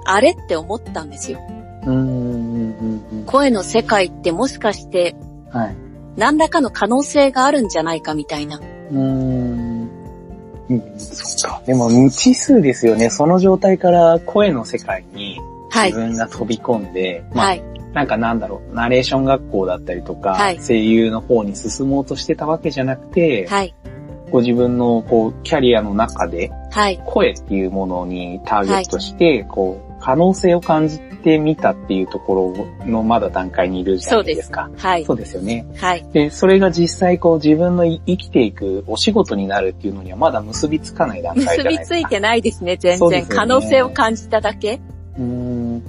[0.06, 1.40] あれって思ったんですよ。
[1.84, 3.24] うーん、うん、うん。
[3.26, 5.16] 声の世界ってもしかして、
[5.52, 5.76] はい。
[6.18, 8.58] 何らかの可能性があるんじゃないかみたいな。
[8.58, 9.90] うーん。
[10.70, 11.62] うん、そっか。
[11.66, 13.10] でも無知数ですよね。
[13.10, 15.40] その状態から声の世界に
[15.72, 16.00] はい自。
[16.00, 17.64] 分が飛び込んで、まあ、はい。
[17.94, 23.74] なんかなんだろう、ナレーション学校だったりとか、はい声優の方に進もうとしてたわけじゃなくて、はい。
[24.32, 27.02] ご自分のこうキャリアの中ではい。
[27.04, 34.88] 声っていうものにターゲットして、こう、可能性を感じてみたっていうところのまだ段階にいるじゃそうですすないでか。。
[34.90, 35.14] はいそ。
[35.14, 35.66] うですよね。
[35.76, 36.06] はい。
[36.14, 41.96] で、それが実際こう自分のい生きていくお仕事になるっていうのにはまだ結びつかない段階じゃ結ないですか。
[41.96, 43.10] びついてないですね、全然。
[43.10, 44.80] ね可能性を感じただけ
[45.18, 45.84] うーん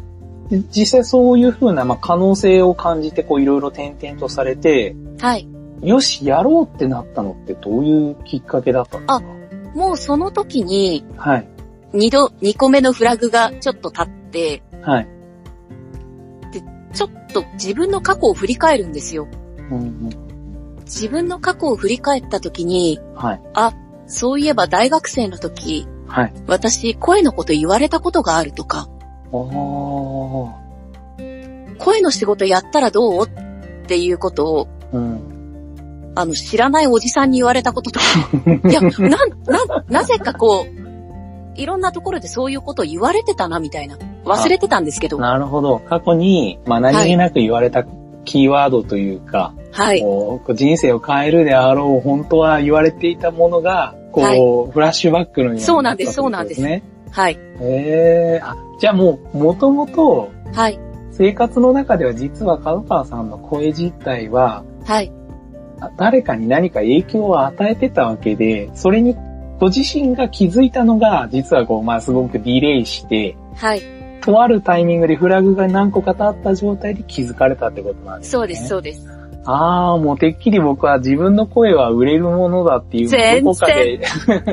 [0.49, 5.47] で実際そういうふうな、まあ、可能性を感じてこういろいろ転々とされて、はい。
[5.83, 9.23] よし、やろうってなったのってどういうきっかけだったんですか？
[9.75, 11.49] もうその時に、はい。
[11.93, 15.09] 二度、二個目のフラグがちょっと立って、はい。
[16.93, 19.29] ちょっと自分の過去を振り返るんですよ。
[19.71, 20.31] うんうん
[20.91, 23.41] 自分の過去を振り返った時に、はい。
[24.09, 26.33] そういえば大学生の時、はい。
[26.49, 28.89] 私声のこと言われたことがあるとか、
[29.31, 31.77] おー。
[31.79, 33.27] 声の仕事やったらどう？
[33.27, 36.13] っていうことを、うん。
[36.17, 38.07] あの、知らないおじさんに言われたこととか。
[38.69, 40.90] いや、なん、なん、なぜかこう、
[41.61, 43.99] いろんなところでそういうことを言われてたな、みたいな。
[44.25, 45.19] 忘れてたんですけど。
[45.19, 45.79] なるほど。
[45.79, 47.85] 過去に、まあ、何気なく言われた
[48.25, 50.01] キーワードというか、はい。
[50.01, 56.83] こう人生を変えるであろう、本当は言われていたものが、こう、はいフラッシュバックのようにそうなんですったってことね。
[57.11, 57.35] はい。
[57.35, 60.79] へえあ、じゃあもう、もともと、はい。
[61.13, 65.13] 生活の中では実は角川さんの声自体は、はい。
[65.81, 69.17] あ誰かに何か影響を与えてたわけで、それに
[69.61, 73.83] ご自身が気づいたのが、実はこう、まあすごくディレイして、はい。
[74.23, 78.31] とあるタイミングでフラグが何個か立った状態で気づかれたってことなんですね。
[78.31, 79.07] そうです、そうです。
[79.45, 84.01] ああ、もうてっきり僕は自分の声は売れるものだっていうどこかで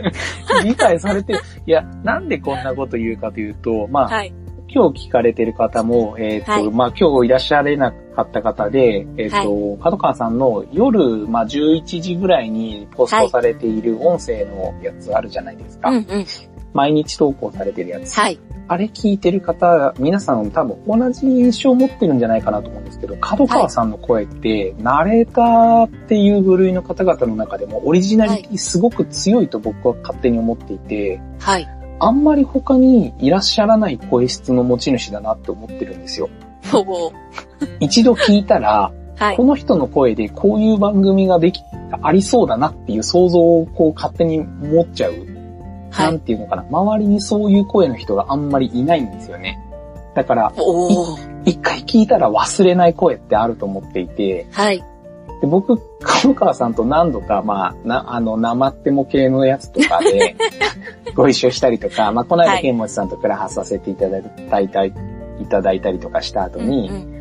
[0.63, 1.39] 理解されてる。
[1.65, 4.33] いや、なんでこんなこと言うかというと、まあ、はい。
[4.69, 15.89] 今日聞かれてる方も、えっ、と、はいまあ今日いらっしゃれなかった方で、えっ、と、角川さんの夜、まあ11時ぐらいにポストされている音声のやつあるじゃないですか。
[15.89, 16.25] うんうん。
[16.73, 18.13] 毎日投稿されてるやつ。
[18.13, 18.39] はい。
[18.69, 31.76] あれ聞いてる方、皆さん多分同じ印象を持ってるんじゃないかなと思うんですけど、角川さんの声って、ナレーターっていう部類の方々の中でもオリジナリティすごく強いと僕は勝手に思っていて、はい。
[31.99, 36.29] あんまり他にいらっしゃらない声質の持ち主だなって思ってるんですよ。
[37.79, 39.43] 一度聞いたら、はいこ。
[39.43, 41.61] の人の声でこういう番組ができ、
[42.01, 45.11] ありそうだなっていう想像をこう勝手に持っちゃう。
[45.89, 46.05] はい。
[46.07, 46.65] なんていうのかな。
[46.69, 49.57] 周りにそういう声の人があんまりいないんですよね。
[50.13, 50.53] だから。
[51.45, 54.83] 一回聞いたら忘れない声ってあると思っていて、はい。
[55.41, 60.35] で僕、角川さんと何度か、まあ、な、あの、生っても系のやつとかで、
[61.15, 64.93] ご一緒したりとか、まあ、この間、はい剣持さんとクラハさせていただいたいたい
[65.47, 67.17] ただいたりとかした後に、うんうん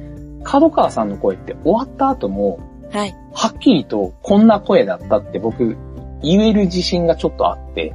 [0.46, 2.60] 角川さんの声って終わった後も、
[2.92, 3.14] はい。
[3.34, 5.76] はっきりとこんな声だったって僕、
[6.22, 7.94] 言える自信がちょっとあって、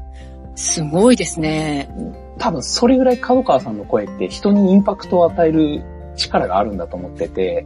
[0.55, 1.89] すごいですね。
[2.37, 5.81] 多分それぐらい角川さんの声って人にインパクトを与える
[6.17, 7.65] 力があるんだと思ってて、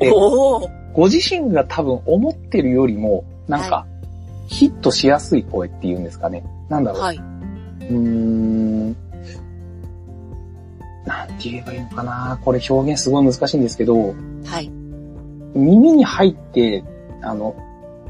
[0.00, 0.79] えおー。
[0.92, 3.86] ご自身が多分思ってるよりも、なんか、
[4.46, 6.44] ヒットしやすい声っていうんですかね。
[6.68, 7.00] なんだろう。
[7.00, 7.16] はい。
[7.16, 8.96] うーん。
[11.04, 14.70] なんて言えばいいのかなこれ表現すごい難しいんですけど、はい。
[15.54, 16.84] 耳に入って、
[17.22, 17.54] あの、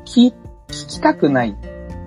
[0.04, 0.32] 聞、
[0.68, 1.56] 聞きたくない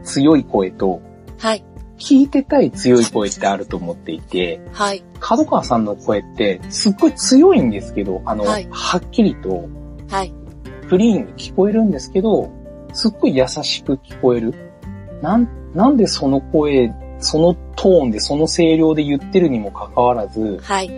[0.04, 1.02] 強い声と、
[1.38, 1.64] はい。
[1.98, 5.04] 聞いてたい強い声ってあると思っていて、はい。
[5.20, 9.70] 角川さんの声ってすっごい強いんですけど、あの、はいはっきりと
[10.10, 10.34] はい。
[10.88, 12.52] クリーンに聞こえるんですけど、
[12.94, 14.54] すっごい優しく聞こえる。
[15.22, 20.90] なん、なんでその声、そのトーンで、その声量で言ってるにもかかわらず、はい。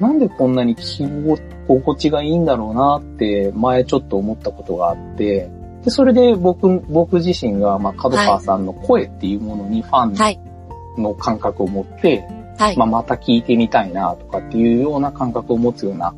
[0.00, 1.38] なんでこんなに聞き
[1.68, 5.50] 心地がいいんだろうなって前ちょっと思ったことがあって、
[5.84, 10.40] で、それで僕、僕自身が、まあ、角川さんの声っていうものにファはい。
[10.98, 12.24] ンの感覚を持って、
[12.58, 12.86] はいまあ、。
[12.86, 16.14] また聞いてみたいなとかっていうような感覚を持つような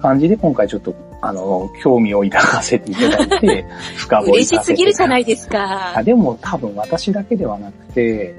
[0.00, 6.02] 感じで今回ちょっと、あの、興味を抱かせていただいて、 深掘り嬉しすさせてぎるじゃないですあか。
[6.02, 8.34] でも多分私だけではなくて、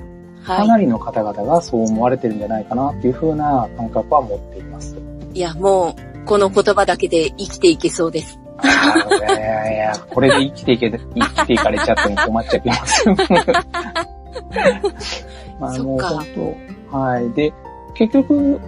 [0.45, 4.95] かなはりの方々がそう思われてるんじゃないかなっていう風な感覚は持っています。
[5.33, 5.37] い。
[5.37, 8.39] いや、もう、この言葉だけで生きていけそうです。
[8.63, 8.67] い
[9.21, 13.15] やいやいや、これで生きていけ、生きていかれちゃっても困っちゃいますよ。
[15.59, 16.25] まあ、もうそっか本
[16.91, 17.29] 当はい。
[17.31, 17.53] で、
[17.93, 18.59] 結局、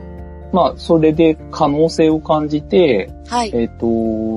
[0.51, 3.51] まあ、それで可能性を感じて、はい。
[3.53, 3.85] えっ、と、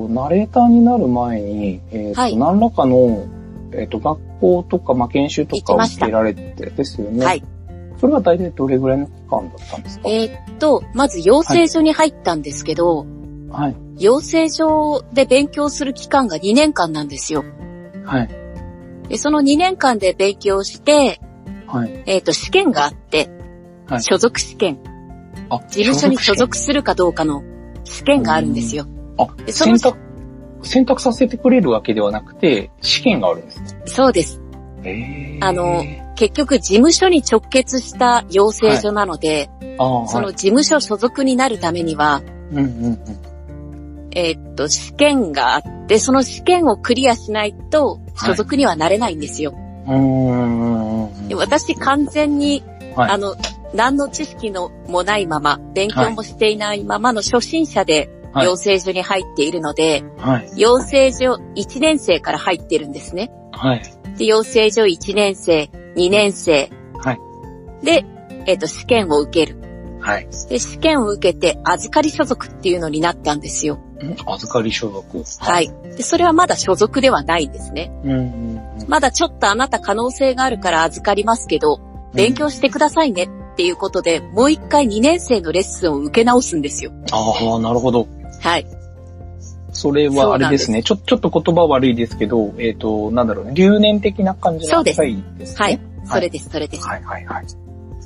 [0.09, 3.27] ナレーターになる前に、えっ、と、はい何らかの、
[3.71, 7.25] えっ、と、学校とか、まあ、研修とかを受けられてですよね。
[7.25, 7.43] はい。
[7.97, 10.09] それは大体どれぐらいの期間だったんですか？
[10.09, 13.05] えーっと、まず養成所に入ったんですけど、
[13.49, 13.75] はい。
[13.97, 17.43] 養成所で勉強する期間が2年間なんですよ。
[18.03, 18.29] はい。
[19.09, 21.19] で、その2年間で勉強して、
[21.67, 22.03] はい。
[22.05, 23.29] えっ、と、試験があって、
[23.87, 24.92] はい所属試験、あ、
[25.69, 27.43] 事務所に所属するかどうかの
[27.83, 28.85] 試験があるんですよ。
[29.17, 29.97] あ、でその選択、
[30.63, 33.81] 選択させてくれるわけではなくて、試験があるんですね。
[33.85, 34.41] そうです。
[34.83, 35.83] えあの
[36.15, 40.35] 結局、事務所に直結した養成所なので、ああ、そのはい。
[40.35, 42.99] 事務所所属になるためには、うんうんうん。
[44.11, 49.53] えーっと、試験があって、その試験をクリアしないと、所属にはなれないんですよ。
[49.87, 51.27] うーん。
[51.29, 52.63] で私、完全に、
[52.95, 53.35] はいあの、
[53.73, 60.59] 何の知識のもないまま、勉強もしていないままの初心者で、はい養成所に入っているので、はい。
[60.59, 63.29] 養成所1年生から入ってるんですね。
[63.51, 63.83] はい。
[64.17, 66.71] で、養成所1年生、2年生。
[66.97, 67.19] はい
[67.83, 68.05] で、
[68.47, 69.59] えーっと、試験を受ける。
[69.99, 70.27] はい。
[70.49, 73.75] で、試験を受けて、預かり所属っていうのになったんですよ。
[73.75, 74.15] ん？
[74.25, 75.23] 預かり所属。
[75.39, 75.61] は。
[75.61, 75.71] い。
[75.95, 77.91] で、それはまだ所属ではないんですね。
[78.03, 78.87] うんうんうん。
[78.87, 81.79] まだちょっとあなた可能性があるから預かりますけど、
[82.13, 86.91] 勉強してくださいねっていうことで、もう一回2年生のレッスンを受け直すんですよ。
[87.11, 88.07] ああ、なるほど。
[88.41, 88.65] はい。
[89.71, 90.81] それはあれですね。
[90.81, 93.53] ちょ、ちょっと言葉悪いですけど、えっ、と、なんだろうね。
[93.53, 95.55] 留年的な感じのそうです扱いですね。
[95.59, 95.79] はい。
[96.05, 96.87] それです、それです。
[96.87, 97.45] はいはいはい。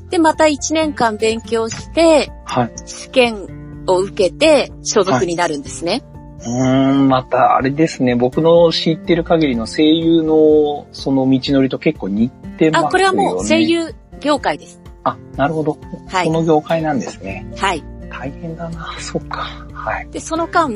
[0.09, 2.71] で、また1年間勉強して、はい。
[2.85, 6.03] 試験を受けて、所属になるんですね。
[6.39, 8.15] うーん、またあれですね。
[8.15, 12.77] 僕の知ってる限りの声優のその道のりと結構似てますよね。
[12.79, 13.61] あ、これはもう声。
[13.61, 14.86] 優業界です。
[15.07, 15.77] あ、なるほど。
[16.07, 16.25] はい。
[16.25, 17.45] その業界なんですね。
[17.55, 17.83] はい。
[18.09, 18.95] 大変だな。
[18.99, 19.67] そっか。
[19.73, 20.09] はい。
[20.11, 20.71] で、その間、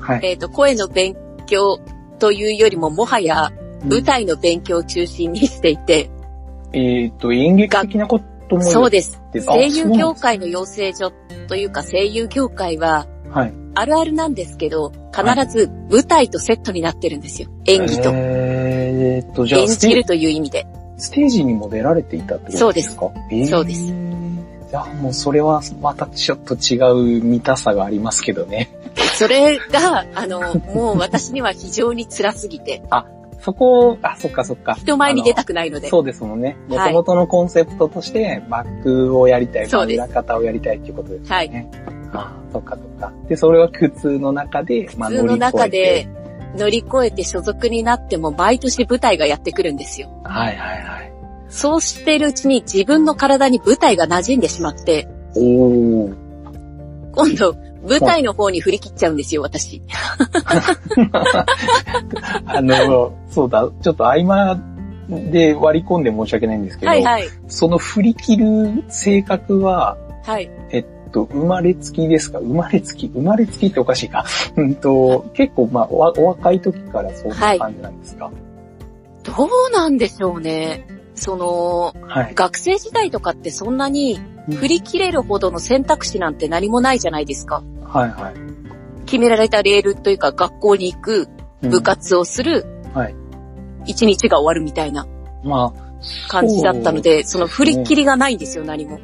[0.00, 0.20] はい。
[0.22, 1.78] えっ、と、声の勉強
[2.18, 3.52] というよりも、もはや
[3.84, 6.10] 舞台の勉強を中心にしていて、
[6.72, 9.20] えっ、と、演劇的なこともそうです。
[9.46, 11.12] 声優業界の養成所
[11.48, 13.52] というか声優業界は、はい。
[13.74, 17.48] あるあるなんですけど、必ず舞台とセットになってるんですよ。
[17.66, 18.10] 演技と。
[18.14, 20.66] えーっと、じゃあ演じるという意味で。
[20.96, 23.10] ステージにも出られていたってことですか？
[23.30, 23.86] えーそうです
[24.68, 26.76] じゃあもうそれはまたちょっと違
[27.20, 28.68] う見たさがありますけどね。
[29.16, 30.40] それが、あの、
[30.74, 32.82] もう私には非常に辛すぎて、
[33.40, 34.74] そこ、あ、そっかそっか。
[34.74, 35.88] 人前に出たくないので。
[35.88, 36.56] そうですもんね。
[36.68, 41.48] もはいともとのコンセプトとして、バックをやりたい、そうです裏方をやりたいっていうことですはい。
[41.50, 41.70] ね。
[42.12, 43.12] あそっかそっか。
[43.28, 46.08] で、それは苦痛の中で、まあ乗り越えでて。
[46.56, 50.08] 乗り越えて所属になっても毎年舞台がやってくるんですよ。
[50.24, 51.12] はいはいはい。
[51.48, 56.14] そうしているうちに自分の体に舞台が馴染んでしまって、おー。
[57.12, 57.56] 今度、
[57.88, 59.80] 舞台の方に振り切っちゃうんですよ、私。
[62.44, 64.60] あの、そうだ、ちょっと合間
[65.08, 67.24] で割り込んで申し訳ないんですけど、はいはい。
[67.46, 70.50] その振り切る性格は、はい。
[70.70, 72.38] えっと、生まれつきですか？
[72.38, 73.08] 生まれつき？
[73.08, 74.24] 生まれつきっておかしいか。
[74.56, 78.30] うんと、結構、まあおわ、お若い時からそんな感じなんですか
[79.24, 80.86] どうなんでしょうね。
[81.14, 82.34] その、はい。
[82.34, 84.20] 学生時代とかってそんなに
[84.54, 87.62] 振り切れるほどの選択肢なんて何もないじゃないですか。
[87.84, 88.34] はいはい。
[89.06, 91.28] 決められたレールというか学校に行く、
[91.62, 93.14] うん部活をする、はい。
[93.86, 95.06] 一日が終わるみたいな
[95.42, 95.72] ま
[96.28, 99.00] 感じだったので、その振り切りがないんですよ、何も。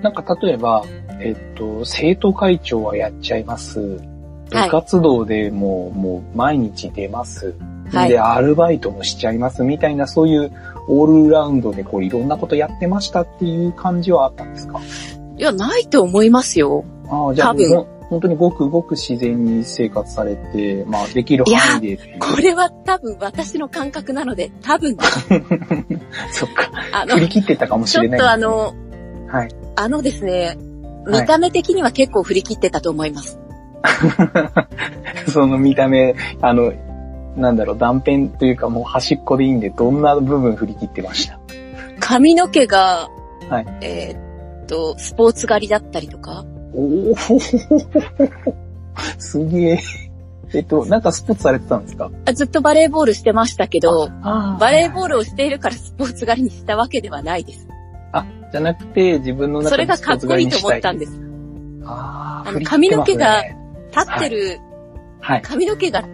[0.00, 0.84] あ、なんか例えば、
[1.20, 3.80] えっと、生徒会長はやっちゃいます。
[3.80, 7.54] 部はい活動でもう、もう毎日出ます。
[7.92, 10.52] はいで、アルバイトもしちゃいますみたいな、そういう
[10.88, 14.80] オールラウンドでこういろんなことやってましたっていう感じはあったんですか？
[15.36, 16.84] いや、ないと思いますよ。
[17.08, 17.54] ああ、じゃあ
[18.08, 22.18] 本当にごくごく自然に生活されて、まあできる範囲でいう。
[22.20, 24.96] これは多分私の感覚なので、多分、
[26.30, 26.70] そっか。
[26.92, 28.74] あの振、り切ってたかもしちょっれない、とあの、
[29.26, 29.48] はい。
[29.74, 30.75] あのですね、はい
[31.06, 33.38] 見た目的には結構振り切ってたと思います。
[35.32, 36.72] その見た目、あの、
[37.36, 41.38] なんだろう、断片というかもう端っこでいいんで、どんな部分振り切ってました？
[42.00, 43.08] 髪の毛が、
[43.48, 43.66] はい。
[43.82, 47.16] えーっと、スポーツ狩りだったりとか、おお
[49.18, 49.78] すげえ。
[50.54, 52.10] えっと、なんかスポーツされてたんですか？
[52.24, 57.66] あずっとバレーボールしてましたけど、あバレーボールをしているからスポーツ狩りにしたわけではないです。
[58.48, 60.58] あ、じゃなくて、自分の中それがかっこいいと。
[60.58, 61.20] 思ったんです。
[61.84, 64.58] ああ、髪の毛が、立ってる、
[65.20, 65.42] はい。
[65.42, 66.04] 髪の毛が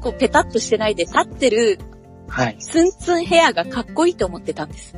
[0.00, 1.78] こうペタッとしてないで立ってる
[2.28, 2.56] はい。
[2.58, 4.96] ツンツンヘアがかっこいいと思ってたんです。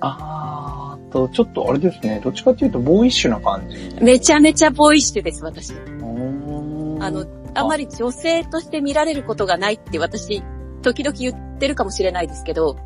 [0.00, 2.20] あーと、ちょっとあれですね。
[2.22, 3.96] どっちかっていうと、ボーイッシュな感じ。
[4.02, 5.72] めちゃめちゃボーイッシュです、私。
[5.72, 10.42] あの、あまり女性として見られることがないって私、
[10.82, 12.76] 時々言ってるかもしれないですけど、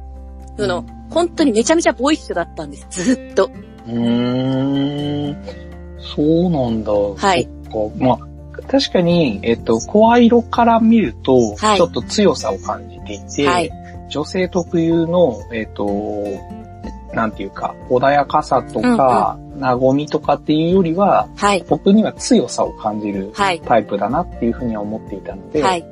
[0.58, 3.50] その、本当にめちゃめちゃボーイッシュだったんです、ずっと。
[3.86, 5.36] うーん。
[6.00, 6.92] そうなんだ。
[6.92, 8.04] はいそっか。
[8.04, 8.18] まあ、
[8.68, 13.70] 確かに、えっと、声色から見ると、はいちょっと強さを感じていて、はい
[14.08, 16.24] 女性特有の、えっと、
[17.12, 21.64] なんていうか、穏やかさとか、和みとかっていうよりは、はい。
[21.68, 23.60] 僕には強さを感じるはい。
[23.60, 25.84] タイプだなっていうふうには思っていたので、はい。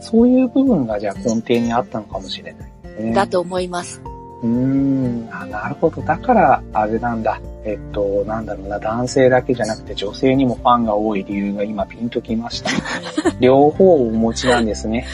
[0.00, 3.12] そういう部分がじゃあ根底にあったのかもしれないね。
[3.12, 4.00] だと思います。
[4.44, 6.02] うーんあ、なるほど。
[6.02, 7.40] だから、あれなんだ。
[7.64, 12.70] えっと、なんだろうな、男性だけじゃなくて女性にもファンが多い理由が今ピンときました。
[13.40, 15.06] 両方をお持ちなんですね。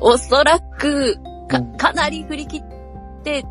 [0.00, 1.16] おそらく、
[1.46, 2.62] かうん、かなり振り切っ
[3.22, 3.44] て、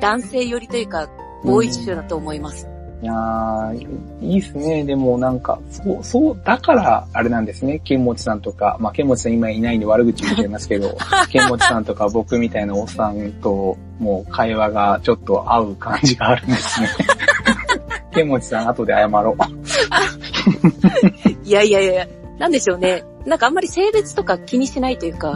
[0.00, 1.06] 男性寄りというか、
[1.44, 2.66] ボーイッシュだと思います。
[3.00, 4.82] いやー、いいですね。
[4.84, 7.80] でもなんか、そう、そう、だから、あれなんですね。
[7.84, 10.96] 剣持さんとか、まあ、剣持さん今いないんで悪口言っちゃいますけど、
[11.30, 16.88] 剣持さんとか僕みたいなおっさんと、もう会話がちょっと合う感じがあるんですね。
[18.12, 19.42] 剣持さん後で謝ろう。
[21.44, 22.06] いやいやいや、
[22.38, 23.04] なんでしょうね。
[23.26, 25.34] なんかあんまり性別とか気にしないというか、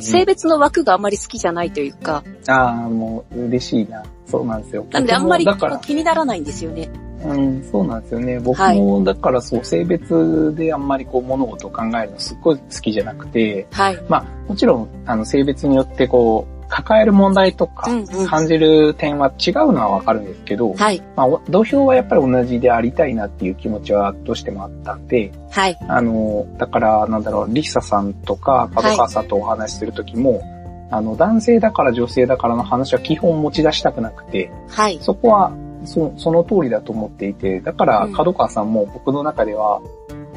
[0.00, 4.02] 性別の枠があんまり好きじゃないというか、ああ、もう嬉しいな。
[4.26, 4.86] そうなんですよ。
[4.90, 6.88] なんであんまり僕もだから、気にならないんですよね。
[7.24, 8.38] うん、そうなんですよね。
[8.40, 13.98] 僕も、だからそう、性別であんまりこう物事を考えるのすっごい好きじゃなくて、はい。
[14.08, 21.00] まあ、もちろん、あの、性別によってこう、抱える問題とかうんうん、感じる点は違うのはわかるんですけど、はい。
[21.14, 25.78] まあ、お土俵はやっぱり同じでありたいなっていう気持ちはどうしてもあったんで、はい。
[25.88, 30.42] あの、だから、なんだろう、リサさんとか、角川さんとお話しするときも、
[30.90, 34.98] あの、男性だから女性だからの話は基本持ち出したくなくて、はい。
[35.00, 35.52] そこは、
[35.84, 39.80] そその通りだと思っていて、だからうん、角川さんも僕の中では、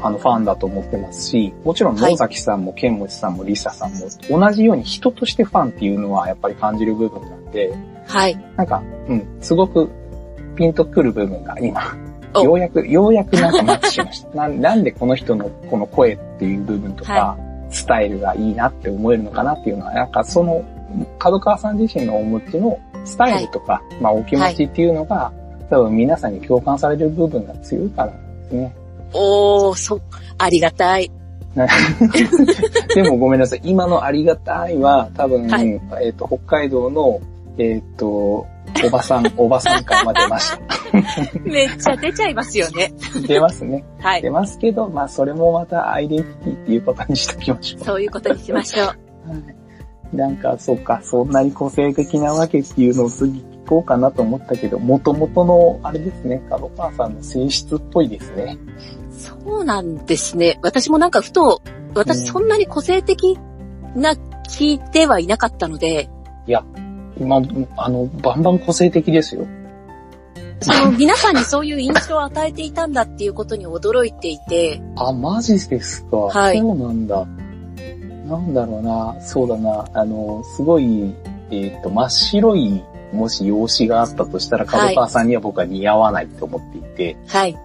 [0.01, 7.73] あの、ファンだと思ってますし、もちろんはい野崎さんも、剣持さんも、リサさんも、同じように人としてファンっていうのはやっぱり感じる部分なんで、
[8.07, 8.37] はい。
[8.55, 9.89] なんか、うん、すごく
[10.55, 11.81] ピンとくる部分が今、
[12.33, 14.29] おようやく、ようやくなんかマッチしました。
[14.35, 17.37] なんなんでこの人のこの声っていう部分とか、は
[17.69, 20.63] スタイルがいいなって思えるのかなっていうのは、なんかその、
[21.19, 25.31] 角川さん自身のお持ちのスタイルとか、まあお気持ちっていうのが、
[25.69, 28.17] 多分皆さんに共感される部分が強いからで
[28.49, 28.75] すね。
[29.13, 29.99] おー、そ、
[30.37, 31.11] ありがたい。
[32.95, 33.61] でもごめんなさい。
[33.63, 37.19] 今のありがたいは、多分、はいえっ、と、北海道の、
[37.57, 38.45] えっ、と、
[38.85, 40.59] おばさん、 おばさん感まで出ました。
[41.43, 42.93] めっちゃ出ちゃいますよね。
[43.27, 43.83] 出ますね。
[43.99, 44.29] はい出。
[44.29, 47.85] ますけど、まあ、それもまたアイデンティティっていうことにしときましょう。
[47.85, 48.87] そういうことにしましょう。
[48.87, 48.93] は
[49.35, 49.59] い
[50.13, 58.57] なんか、そうか、そんなに個性的なわけっていうのを次聞こうかなと思ったけど、元々の、あれですね、角川さんの性質っぽいですね。
[59.11, 60.57] そうなんですね。
[60.63, 61.61] 私もなんかふと、
[61.93, 63.37] 私そんなに個性的
[63.95, 64.15] な
[64.49, 66.09] 気ではいなかったので、
[67.19, 67.41] 今、
[67.77, 69.45] あの、バンバン個性的ですよ。
[70.61, 76.17] その皆さんにそういう印象を与えていたんだっていうことに驚いていて、 あ、マジですか？
[76.17, 77.25] はいそうなんだ。
[78.27, 81.15] なんだろうな、そうだな、あの、すごい、
[81.49, 87.57] えっ、と、真っ白い、もし容姿があったとしたら、はい角川さんには僕は似合わないと思っていて、はい。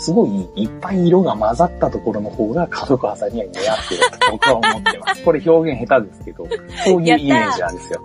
[0.00, 5.24] すごいいっぱい色が混ざったところの方が角川さんには似合ってると僕は思ってます。
[5.24, 6.46] これ表現下手ですけど、
[6.84, 8.00] そういうイメージなんですよ。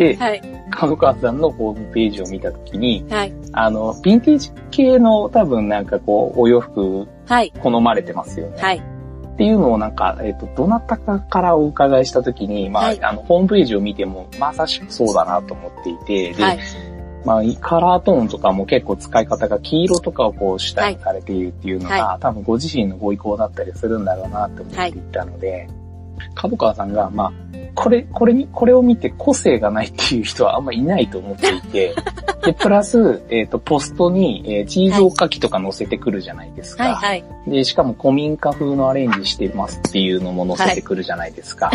[0.00, 0.42] で、はい。
[0.70, 3.34] 角川さんのホームページを見たときに、はい。
[3.52, 7.52] あの、ヴィンテージ系の多分なんかこう、お洋服はい。
[7.62, 8.62] 好まれてますよね。
[8.62, 8.78] はい。
[8.78, 16.58] っていうのをなんか、えっ、と、どなたかからお伺いしたときに、まあ、はいあの、ホームページを見ても、まさしくそうだなと思っていて、で、はい。
[17.26, 25.68] まあ、カラートーンとかも結構使い方が黄色とかをこう主体にされているっていうのが、は多分ご自身のご意向だったりするんだろうなって思っていたので、
[26.34, 31.94] 角川さんが、まあ、これ、これに、これを見て個性がないっていう人はあんまいないと思っていて、
[32.44, 36.84] で、プラス、えっ、と、ポストに、えーチーズおかきとか載せてくるじゃないですか。
[36.84, 36.94] はい。
[36.94, 37.24] はい。
[37.50, 41.70] で、しかも古民家風のアレンジしてますっていうのも載せてくるじゃないですか。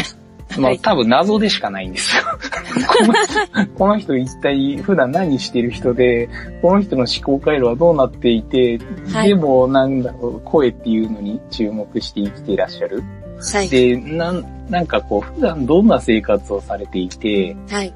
[0.57, 2.23] まあはい多分謎でしかないんですよ。
[2.97, 6.29] この人この人一体普段何してる人で、
[6.61, 8.79] この人の思考回路はどうなっていて、
[9.11, 13.03] はいでもなんだろう、声っていうのに注目して生きていらっしゃる。
[13.41, 13.69] はい。
[13.69, 17.93] で、なん、なんかこう、普段どんな生活をされていて、はい。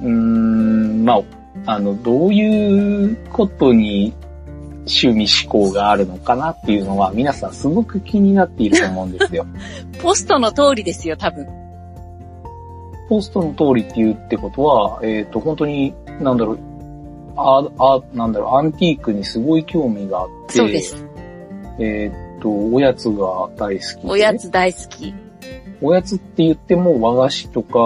[0.00, 1.22] うーん、まあ、
[1.66, 4.14] あの、どういうことに
[4.86, 9.46] 趣味思考があるのかなっていうのは皆さんすごく気になっていると思うんですよ。
[10.02, 11.46] ポストの通りですよ、多分。
[13.08, 16.58] ポストの通りって言うってことは、えっ、と、本当に、なんだろう、
[17.36, 21.06] あ、あ、なんだろう、アンティークにすごい興味があって、そうです。
[21.78, 24.10] えっ、と、おやつが大好きで。
[24.10, 25.14] おやつ大好き。
[25.80, 27.78] おやつって言っても和菓子とか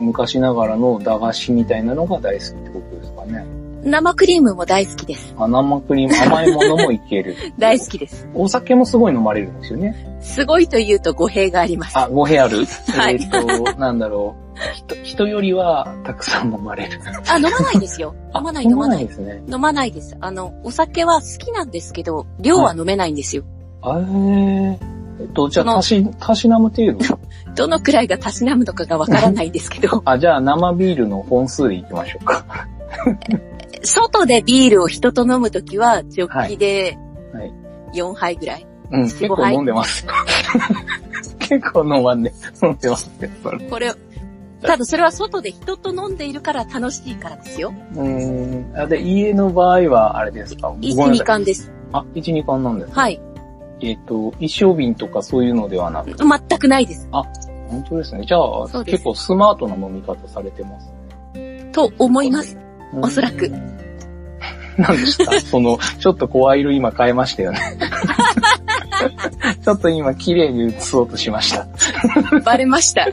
[0.00, 3.46] 昔ながらの駄菓子みたいなのが大好きってことですかね。
[3.84, 5.34] 生クリームも大好きです。
[5.38, 7.36] あ生クリーム、甘いものもいける。
[7.58, 8.26] 大好きです。
[8.34, 10.18] お酒もすごい飲まれるんですよね。
[10.20, 11.98] すごいと言うと語弊があります。
[11.98, 12.64] あ、語弊ある？
[12.64, 14.44] はいえっ、と、なんだろう。
[14.72, 16.98] 人、人よりはたくさん飲まれる。
[17.28, 18.14] あ、飲まないですよ。
[18.34, 19.06] 飲まない飲まない。
[19.06, 19.42] ですね。
[19.52, 20.16] 飲まないです。
[20.18, 23.44] あの、お酒は好きなんですけど、量は飲めないんですよ。
[23.84, 24.78] あえー、
[25.20, 27.18] えっと、じゃあ、たし、たしなむ程度？
[27.54, 32.44] どのくらいがたしなむのかがわからないんですけど、 あ、じゃあ、生ビールの本数でいきましょうか。
[33.82, 36.96] 外でビールを人と飲むときは、ジョッキで
[37.32, 37.52] はい
[37.94, 38.66] 4杯ぐらい。
[38.90, 40.06] うん、結構飲んでます。
[41.38, 42.32] 結構飲まんで、
[42.62, 43.58] 飲んでますね、それ。
[43.58, 43.92] これ、
[44.62, 47.72] ただそれは外で人と飲んでいるから楽しいからですよ。
[47.94, 48.78] うーん。
[48.78, 51.70] あ、で、家の場合は、あれですか？1、2ごめんなさい缶です。
[51.92, 53.20] あ、1、2缶なんですかはい。
[53.84, 57.08] えっ、と、一升瓶とかそういうのではなく、全くないです。
[57.10, 58.24] 本当ですね。
[58.26, 60.92] じゃあ結構スマートな飲み方されてます。
[61.72, 62.56] と思います。
[62.56, 62.64] うん
[63.02, 63.50] おそらく。
[64.78, 67.60] 何でしたその、ちょっと声色今変えましたよね。
[69.64, 71.66] ちょっと今綺麗に映そうとしました。
[72.40, 73.08] バレました。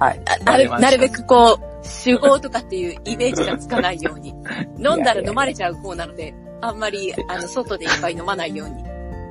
[0.00, 0.20] はい。
[0.24, 4.34] あなるなるべくこう、手法とかっていうイメージがつかないように。
[4.78, 8.82] 飲んだら飲まれちゃう方なので、あんまり、あの、外でいっぱい飲まないように。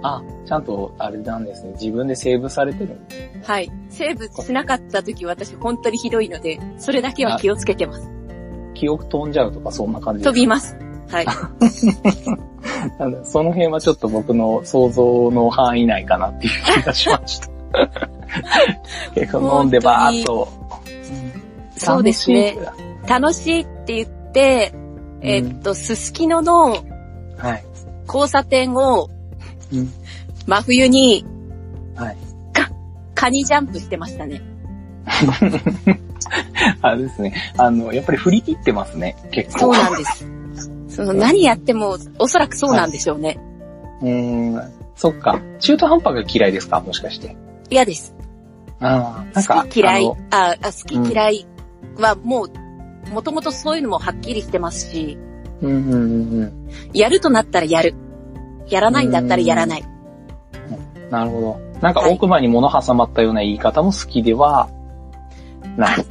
[0.03, 1.71] あ、ちゃんと、あれなんですね。
[1.73, 3.49] 自分でセーブされてるんです。
[3.49, 3.71] はい。
[3.89, 8.09] セーブしなかった時私本当にひどいので、それだけは気をつけてます。
[8.75, 10.77] 記憶飛んじゃうとかそんな感じ飛びます。
[11.09, 11.25] はい。
[12.99, 17.47] なんでその辺はちょっと僕の想像の範囲内かなっていう気がしました。
[19.15, 20.47] 結構飲んでばーっと。
[21.75, 22.69] そうですね楽し
[23.05, 23.09] い。
[23.09, 24.73] 楽しいって言って、
[25.21, 26.77] えっと、すすきのの
[27.37, 27.63] はい。
[28.07, 29.09] 交差点を
[29.73, 29.91] うん
[30.45, 31.25] 真冬に
[31.95, 32.17] はい。
[33.15, 34.41] カニジャンプしてましたね。
[36.83, 37.33] あれですね。
[37.57, 39.15] あの、やっぱり振り切ってますね。
[39.31, 39.59] 結構。
[39.59, 40.27] そうなんです。
[40.87, 43.39] その何やってもおそらくそうなんでしょうね。
[44.01, 44.09] うー
[44.59, 44.71] ん。
[44.95, 45.41] そっか。
[45.59, 46.79] 中途半端が嫌いですか？
[46.79, 47.35] もしかして。
[47.71, 48.13] 嫌です。
[48.79, 49.63] ああ、なんか。
[49.63, 50.17] 好き嫌いあの。
[50.29, 50.71] ああ、好
[51.07, 51.47] き嫌い
[51.97, 55.17] はもう、もともとそういうのもはっきりしてますし、
[55.61, 56.69] うんうんうんうん。
[56.93, 57.95] やるとなったらやる。
[58.69, 59.83] やらないんだったらやらない。
[61.09, 61.59] なるほど。
[61.81, 64.69] なんかはい奥歯に物挟まったような言い方も好きでは
[65.77, 66.05] ない。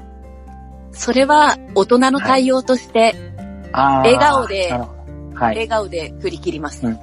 [0.93, 3.15] それは大人の対応として、
[3.73, 4.73] あー笑顔で
[5.35, 5.55] はい。
[5.55, 6.87] 笑顔で振り切ります。
[6.87, 6.99] うん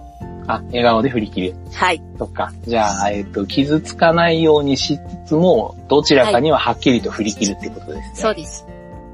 [0.48, 1.56] あ、笑顔で振り切る。
[1.74, 2.02] はい。
[2.18, 2.52] そっか。
[2.68, 8.12] じゃあ、えっ、と、傷つかないようにしつつも、どちらかにははっきりと振り切るってことですね。
[8.16, 8.66] そうです。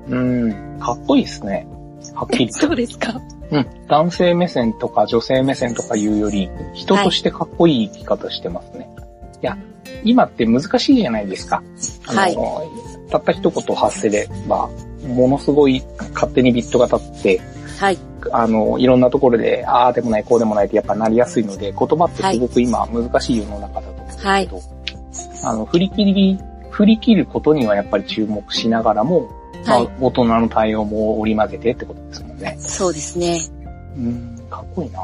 [0.08, 0.80] うん。
[0.80, 1.68] かっこいいですね。
[2.16, 2.58] はっきりと。
[2.68, 3.14] そうですか？
[3.52, 3.68] うん。
[3.88, 8.90] 男性目線とか女性目線とかいうより、人としてかっこいい生き方してますね。
[9.42, 9.58] い、や、
[10.04, 11.64] 今って難しいじゃないですか。
[12.08, 14.70] あの、はいたった一言発せれば、
[15.08, 15.84] ものすごい
[16.14, 17.42] 勝手にビットが立って、
[17.80, 17.98] はい。
[18.32, 24.50] あの、いろんなところで、ああでもない、こうでもないってやっぱなりやすいので、言葉ってすごく今難しい世の中だと思うんですけど、はい
[25.44, 26.40] あの、振り切り、
[26.70, 29.28] 振り切ることにはやっぱり注目しながらも、
[29.66, 32.58] はいまあ、大人の対応も織り交ぜてってことですもんね。
[32.60, 33.40] そうですね。
[33.96, 35.00] うん、かっこいいな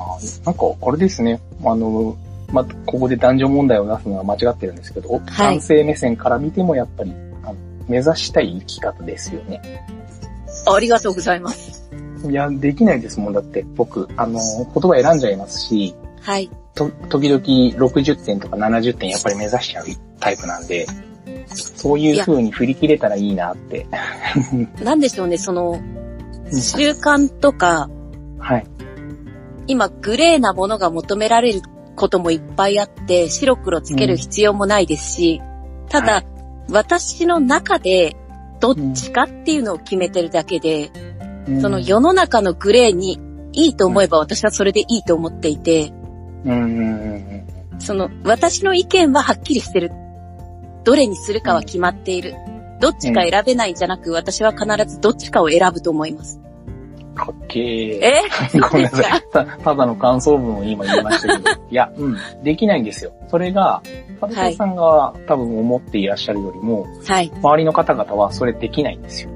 [0.46, 1.40] なんか、あれですね。
[1.64, 2.16] あの、
[2.52, 7.12] まあ、ここで男女問題を出すのは間違ってるんですけど、はい男性目線から見てもやっぱり、
[7.44, 7.56] あの
[7.88, 9.62] 目指したい生き方ですよね。
[10.68, 11.90] ありがとうございます。
[12.30, 13.34] いや、できないですもん。
[13.34, 16.50] だって、僕、あの、言葉選んじゃいますし、はい。
[16.74, 19.86] と、時々60点とか70点やっぱり目指しちゃう
[20.20, 20.88] タイプなんで、
[21.48, 23.86] そういう風に振り切れたらいいなって。
[24.82, 26.05] なんでしょうね、その、うん
[26.62, 27.90] 習慣とか、
[28.40, 28.68] はい。
[29.68, 31.62] 今グレーなものが求められる
[31.96, 35.42] こともいっぱいあって、白黒つける必要もないですし、
[35.90, 36.24] ただ、は
[36.70, 38.16] 私の中で
[38.60, 40.92] どっちかっていうのを決めてるだけで、
[41.62, 43.20] その世の中のグレーに
[43.54, 45.94] いいと思えば私はそれでいいと思っていて、
[46.44, 47.26] うんうんうん
[47.78, 49.92] その私の意見ははっきりしてる。
[50.86, 52.36] どれにするかは決まっている。
[52.80, 56.40] どっちか選べないんじゃなく、私は必ずどっちかを選ぶと思います。
[57.16, 58.00] うんかっけー。
[58.04, 58.22] え？
[58.60, 59.22] ごめんなさい。
[59.32, 61.50] たただの感想文を今言いましたけど。
[61.70, 62.18] いや、うん。
[62.44, 63.12] できないんですよ。
[63.30, 63.82] それが、
[64.20, 67.32] 田中さんが多分思っていらっしゃるよりも、はい。
[67.42, 69.30] 周りの方々はそれできないんですよ。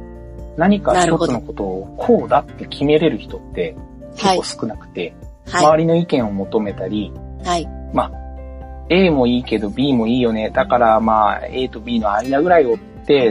[0.57, 3.75] 何か一つのことをこうだって決めれる人って
[4.17, 5.13] はい結構少なくて、
[5.47, 5.65] はい。
[5.65, 7.13] 周りの意見を求めたり、
[7.45, 7.67] はい。
[7.93, 8.11] まあ、
[8.89, 10.49] A もいいけど B もいいよね。
[10.49, 12.77] だからまあ A と B の間ぐらいを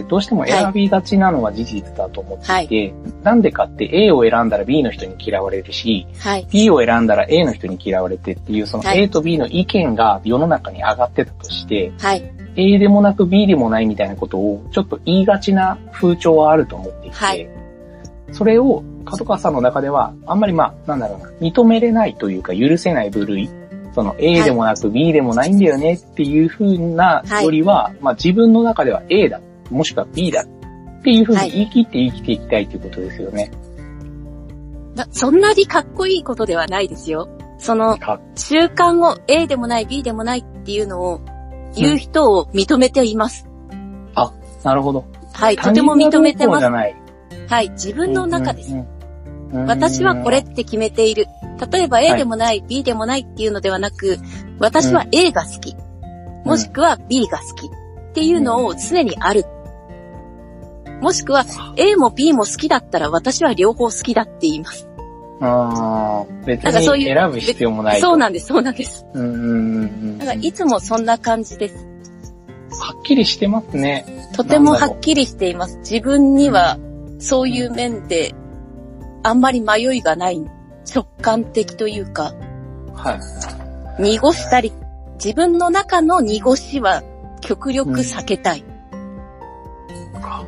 [0.08, 6.46] どうしても選びがちなのは事実だと思っていて、なんでかって A を選んだら B の人に嫌われるし、はい。
[6.50, 9.02] B を選んだら A の人に嫌われてっていう、そのはい。
[9.02, 12.32] A と B の意見が世の中に上がってたとして、はい。
[12.56, 17.48] A でもなく B でもないみたいなことをちょっと言いがちな風潮はあると思っていて、はい。
[18.32, 23.48] それを角川さんの中では、あんまりまあ、なんだろうな、認めれないというか許せない部類、
[23.94, 29.40] その A でもなく B でもないんだよねっていう風なよりは、まあ自分の中では A だ、
[29.70, 33.50] もしくは B だっていう風に言い切って生きていきたいということですよね。
[34.94, 37.28] なそんなにかっこいいことではないですよ。
[37.58, 41.20] その、か習慣を A でもない B でもないっていうのを
[41.74, 43.48] 言う人を認めています。
[44.64, 45.04] なるほど。
[45.32, 46.66] はい、とても認めてます。
[46.66, 48.72] はい、自分の中です。
[48.72, 48.98] うんうんうん
[49.66, 51.24] 私はこれって決めている。
[51.72, 54.18] 例えば A でもない、B でもないっていうのではなく、
[54.58, 55.74] 私は A が好き。
[56.44, 57.66] もしくは B が好き。
[57.66, 59.46] っていうのを常にある。
[61.00, 61.44] もしくは
[61.76, 64.88] A も B も好きだったら私は両方好きだって言います。
[65.40, 68.06] ああ、別なんかそういうに選ぶ必要もないと。
[68.08, 69.06] そうなんです、そうなんです。
[69.14, 70.18] うんうんうんうん。
[70.18, 71.86] だからいつもそんな感じです。
[72.80, 74.04] はっきりしてますね。
[74.34, 75.78] とてもはっきりしています。
[75.78, 76.78] 自分には
[77.18, 78.34] そういう面で
[79.22, 80.40] あんまり迷いがない
[80.92, 82.34] 直感的というか、
[82.94, 83.14] は
[83.98, 84.02] い。
[84.02, 84.72] 濁したり、
[85.22, 87.02] 自分の中の濁しは
[87.40, 88.64] 極力避けたい。
[90.12, 90.44] なんか、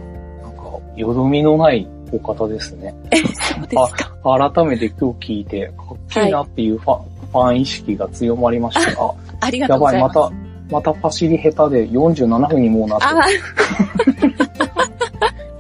[0.97, 2.95] よどみのないお方ですね。
[3.13, 4.53] そうですか。
[4.53, 9.03] 改めて今日聞いて、かっけえなっていうファン、ファン意識が強まりました。
[9.03, 10.31] あ、ありがとやばい、うございま。
[10.31, 10.31] ます
[10.69, 13.07] た、またパシリ下手で47分にもうなって。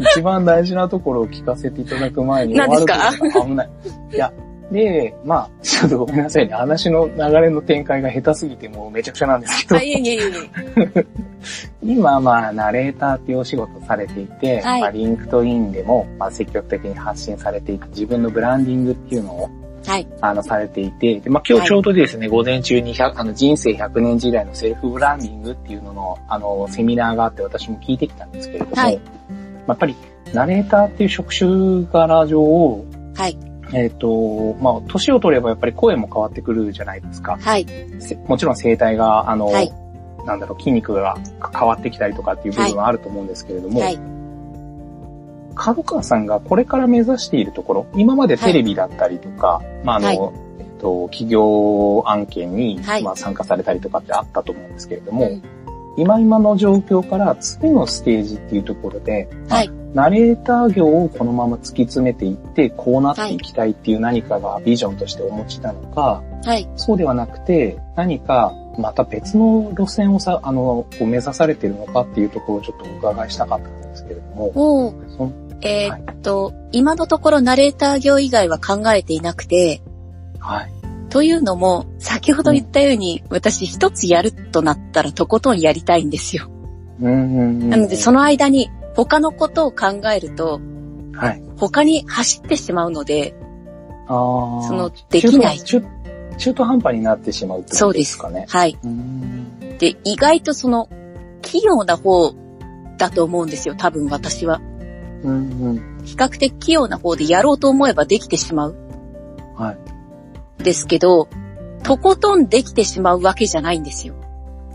[0.12, 3.68] 一番大事なところを聞かせていただく前に何ですか終わると危ない。
[4.14, 4.32] いや、
[4.70, 6.54] で、まあ、ちょっとごめんなさいね。
[6.54, 10.32] 話の流れの展開が下手すぎてもうめちゃくちゃなんですけど、あ、いえいえいえい
[10.94, 11.06] え。
[11.82, 19.50] 今、まあ、ナレーターっていうお仕事されていて、はいまあ、リンクトインでも、まあ、積極的に発信されていて、自分のブランディングっていうのを、
[19.86, 20.06] はい。
[20.20, 29.96] あの、されていて、でまあ、今日ちょうどですね、午前中に100あの、人生100年時代のセルフブランディングっていうのの、あの、セミナーがあって私も聞いてきたんですけれども、はいまあやっぱり、
[30.32, 33.49] ナレーターっていう職種柄上、はい。
[33.72, 37.38] えっ、と、まあ、年を取ればやっぱり声も変わってくるじゃないですか。
[37.40, 37.66] はい。
[37.98, 39.72] せもちろん声帯が、あの、はい
[40.24, 41.16] なんだろう、筋肉が
[41.56, 43.98] 変わってきたりとかっていう部分はあると思うんですけれども、はい。
[45.54, 50.16] 角川さんがこれから目指しているところ、今までテレビだったりとか、まあ、あの、はい
[50.58, 55.42] えっと、企業案件に、はいまあ、参加されたりとかってあったと思うんですけれども、うん
[55.96, 66.68] 今今の状況から次のステージっていうところで、はいナレーター業をこのまま突き詰めていって、こうなっていきたいっていう何かがビジョンとしてお持ちなのか、はい。
[66.76, 74.94] そうではなくて、何かまた別の路線をさ、あの、こう目指されているのかっていうところをちょっとお伺いしたかったんですけれども、
[75.62, 79.82] えーっと、今のところナレーター業以外は考えていなくて、
[80.38, 80.72] はい。
[81.10, 86.48] というのも、先ほど言ったように、私一つやるとなったらとことんやりたいんですよ。
[87.00, 88.70] うんうんうんなので、その間に
[89.04, 90.60] 他のことを考えると、
[91.14, 91.42] はい。
[91.56, 93.34] 他に走ってしまうので、
[94.06, 94.62] ああ。
[94.68, 98.46] そのできない中途中中途半端になってしまうってことですかね。
[98.48, 98.78] はい。
[98.82, 99.78] うーん。
[99.78, 100.88] で、意外とその、
[101.40, 102.34] 器用な方
[102.98, 104.60] だと思うんですよ、多分私は。
[105.22, 106.04] うんうん。
[106.04, 108.76] 比較的器用な方でやろうと思えばできてしまう。
[109.56, 110.62] はい。
[110.62, 111.28] ですけど、
[111.82, 114.14] とことんできてしまうわけじゃないんですよ。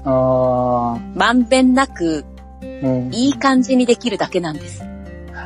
[0.04, 2.35] あまんべんなく、あ、
[2.84, 3.14] うん。
[3.14, 4.84] いい感じにできるだけなんです。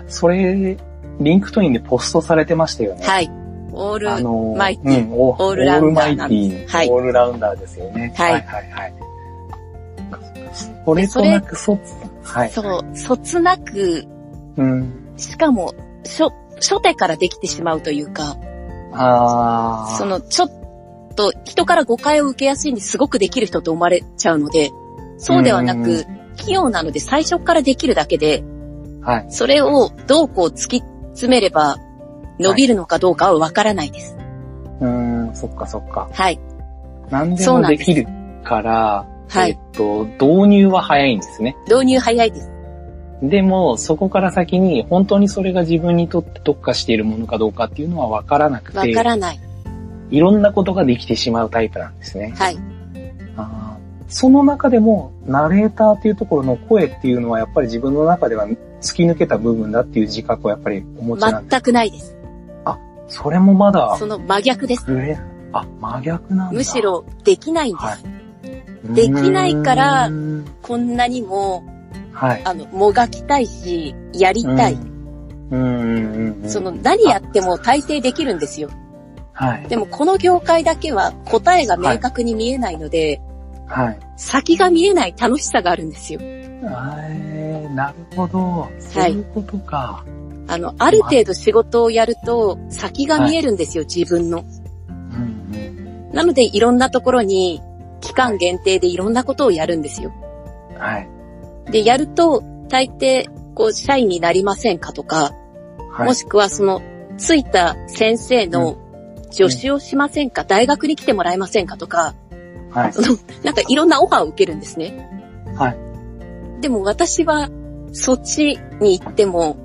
[0.07, 0.77] それ、
[1.19, 3.05] リンクトインでポストされてましたよね。
[3.05, 3.29] はい。
[3.71, 8.13] オール、あのー、マイティうん、オオールラウンダーなんですオールマイティはいオールラウンダーですよね。
[8.15, 8.93] はいはいはいはい。
[10.85, 11.79] それとなく、そ、
[12.23, 12.49] はい。
[12.49, 14.05] そう、そつなく、
[14.57, 15.13] うん。
[15.17, 18.37] しかも、初、初手からできてしまうというか、
[18.93, 19.97] ああ。
[19.97, 20.49] その、ちょっ
[21.15, 24.71] と、人から誤解を受けやすいんですごくできる人と思われちゃうので、
[25.17, 26.05] そうではなうんく、
[26.45, 28.43] 器用なので最初からできるだけで、
[29.01, 29.25] はい。
[29.29, 30.83] それをどうこう突き
[31.13, 31.77] 詰めれば、
[32.39, 34.17] 伸びるのかどうかはわからないです。
[34.79, 36.09] うーん、そっかそっか。
[36.13, 36.39] はい。
[37.09, 38.07] 何でそうなんでできる
[38.43, 41.55] から、はいえっと、導入は早いんですね。
[41.67, 42.51] 導入早いです。
[43.21, 49.39] でも、そこから先に、本当にそれが自分にとって特化しているものかどうかっていうのは分からなくわて、からない。
[50.09, 52.33] いろんなことができてしまうタイプなんですね。
[52.37, 52.57] はい。
[53.35, 53.68] あー
[54.09, 58.47] その中でも、ナレーターっていうところの声っていうのは、やっぱり自分の中では
[58.81, 61.51] 突き抜けた部分だっていう自覚をやっぱりお持ちなんです。
[61.51, 62.15] 全くないです。
[63.11, 63.95] それもまだ？
[63.97, 64.85] そ、の真逆です。
[64.91, 65.17] 上、
[65.51, 66.53] あ、真逆なんだ。
[66.53, 67.85] むし、ろ、できないんです。
[67.85, 67.97] は
[68.91, 68.93] い。
[68.93, 70.11] できないから
[70.61, 71.63] こんなにも、
[72.13, 72.41] はい。
[72.45, 74.73] あの、もがきたいし、やりたい。
[74.73, 74.89] うん。
[75.51, 75.65] うんう
[76.37, 76.49] んうん。
[76.49, 78.69] その、何やっても大抵できるんですよ。
[79.33, 79.67] はい。
[79.67, 83.21] でも、この業界だけは答えが明確に見えないので、
[83.69, 83.99] はい。
[84.17, 86.19] 先が見えない楽しさがあるんですよ。
[86.21, 88.69] えー、なるほど。
[88.79, 90.03] そういうことか。
[90.47, 94.43] あの、ある程度仕事をやると先が見えるんですよ、自分の。
[94.89, 96.11] うんうん。
[96.11, 97.61] なので、いろんなところに、
[98.01, 100.11] 期間限定でいろんなことをやるんですよ。
[100.77, 101.09] はい。
[101.71, 105.33] で、やると、大抵、こう、社員になりませんかとか、
[105.91, 106.07] はい。
[106.07, 106.81] もしくはその、
[107.17, 108.77] ついた先生の
[109.29, 112.15] 助手をしませんか、大学に来てもらえませんかとか、
[112.71, 112.93] はい。
[112.93, 115.09] その、なんかいろんなオファーを受けるんですね。
[115.55, 115.77] はい。
[116.61, 117.49] でも私は、
[117.91, 119.57] そっちに行っても、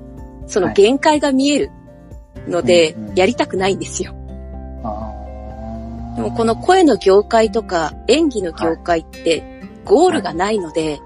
[0.47, 1.71] そのはい限界が見える
[2.47, 4.13] のでやりたくないんですよ。
[6.15, 9.43] でもこの声の業界とか演技の業界って、
[9.83, 10.99] ゴールがないので、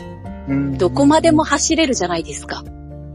[0.48, 2.64] うんどこまでも走れるじゃないですか。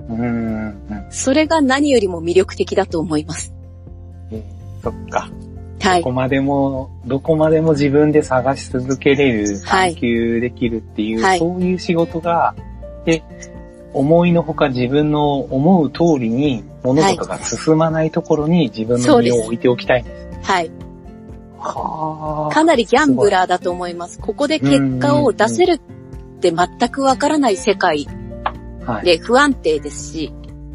[0.09, 1.07] うんうん。
[1.11, 3.53] それが何よりも魅力的だと思います。
[4.30, 5.30] えーそっか。
[5.85, 6.12] はいどこ。
[6.12, 12.55] までも、どこまでも自分で探し続けれる、はい探求できるっていう、はいそういう仕事が、
[13.05, 13.22] で、
[13.93, 20.51] 思いのほか自分の思う通りに物事が進まないところに自分の身を置いておきたいんです。
[20.51, 20.70] はい。
[21.59, 22.55] はあ。
[22.55, 24.18] かなりギャンブラーだと思います。
[24.18, 28.07] ここで結果を出せるって全くわからない世界
[28.85, 29.05] はい。
[29.05, 30.32] で不安定ですし、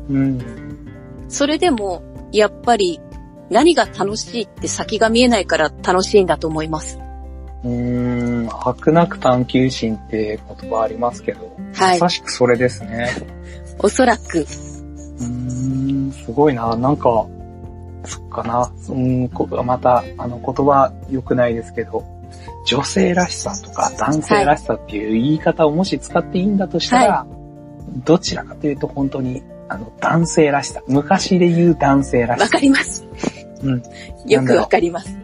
[0.10, 0.40] うん。
[1.28, 2.02] それでも
[2.32, 3.00] やっぱり
[3.50, 7.00] 何が楽しいって先が見えないから楽しいんだと思います。
[7.64, 13.10] うーん、白なく探求心って言葉ありますけど、はいまさしくそれですね。
[13.80, 16.76] おそらく、うーん、すごいな。
[16.76, 17.26] なんか、
[18.06, 18.72] そっかな。
[18.90, 22.04] うん、こまた、あの言葉良くないですけど、
[22.66, 27.28] 女性らしさとか男性らしさっていう言い方をもし使っていいんだとしたら、
[28.06, 30.82] どちらかというと本当に、あの、男性らしさ。
[30.88, 32.52] 昔で言う男性らしわさ。
[32.52, 33.06] かります。
[33.64, 33.84] うん。
[34.26, 35.18] よくわかります。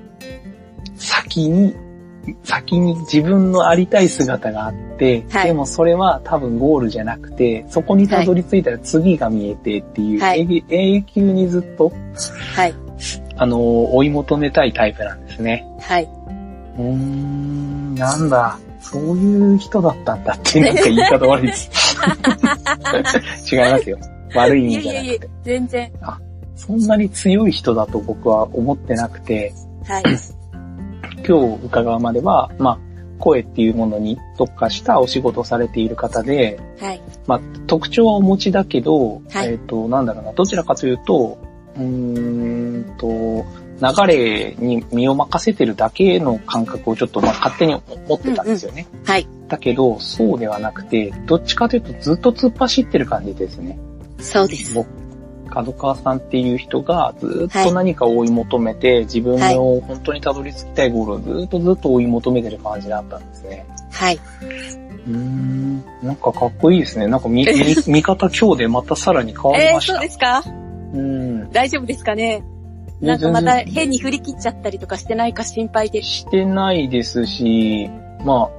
[0.95, 1.75] 先に、
[2.43, 11.91] 先に自分のありたい姿があって、はいでもそれは多分ゴールじゃなくて、そこにたどり着いたら次が見えてっていう、はい永永久にずっと、
[12.55, 12.73] はい。
[13.37, 15.67] あの、追い求めたいタイプなんですね。
[15.81, 16.03] はい。
[16.77, 21.97] うーん、なんだ、そういう人だったんだって、なんか言い方悪いです。
[23.53, 23.97] 違いますよ。
[24.33, 25.91] 悪い意いやいやいや味じゃなくて。、全然。
[26.55, 29.53] そんなに強い人だと僕は思ってなくて、
[29.85, 30.03] はい。
[31.27, 32.79] 今日伺うまでは、まあ、
[33.19, 37.01] 声っていうものに特化したお仕事をされている方で、はい。
[37.27, 41.37] まあ、特徴はお持ちだけど、はいえっ、と、なんだろうな、どちらかというと、
[41.75, 43.45] うーんと、
[43.81, 47.73] 流れに身を任せてるだけの感覚をちょっとまあ勝手に
[48.07, 48.87] 持ってたんですよね。
[49.03, 49.27] はい。
[49.49, 53.77] だけど、そうではなくて、どっちかというとずっと突っ走ってる感じですね。
[54.19, 54.73] そうです。
[54.73, 54.87] 僕
[55.45, 63.65] 角川さんっていう人がずっと何か追い求めて、自分の本当にたどり着きたいゴールをずっとずっと追い求めてる感じだったんですね。
[63.91, 64.15] はい。
[64.15, 67.07] うーん、なんかかっこいいですね。
[67.07, 69.93] なんか 見、見見方今日でまたさらに変わりえー、ました。
[69.93, 70.43] そうですか？
[70.93, 71.51] うん。
[71.51, 72.43] 大丈夫ですかね？
[73.01, 76.07] なんかまた変に振り切っちゃったりとかしてないか心配です。
[76.09, 77.89] してないですし、
[78.23, 78.49] ま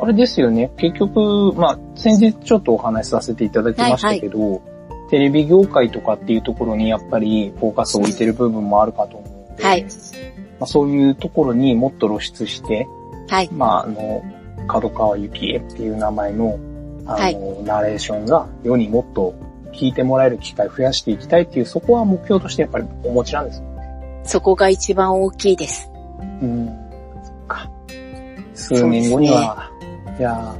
[0.00, 0.70] あ、あれですよね。
[0.78, 4.62] 結局、まあ、先日ちょっとお話しさせていただきましたけど、
[5.10, 9.88] テレビ業界とかっていうところにやっぱりフォーカスを置いてる部分もあるかと思うので、はいま
[10.60, 12.86] あ、そういうところにもっと露出して、
[13.28, 13.50] はい。
[13.52, 14.22] まあ、あの、
[14.66, 16.58] 角川幸恵っていう名前の、
[17.06, 19.34] あの、はいナレーションが世にもっと
[19.72, 24.20] 聞いてもらえる機会を増やしていきたいっていう、そこは目標としてやっぱりお持ちなんですよね。
[24.24, 25.90] そこが一番大きいです。
[26.42, 26.66] うん。
[27.22, 27.70] そっか。
[28.54, 29.70] 数年後には、
[30.18, 30.54] いや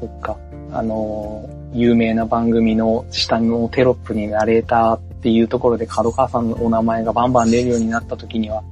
[0.00, 0.36] そっか。
[0.72, 8.62] あのー有名な番組の下のテロップにナレーターっていうところで角川さんのお名前がバンバン出るようになった時には、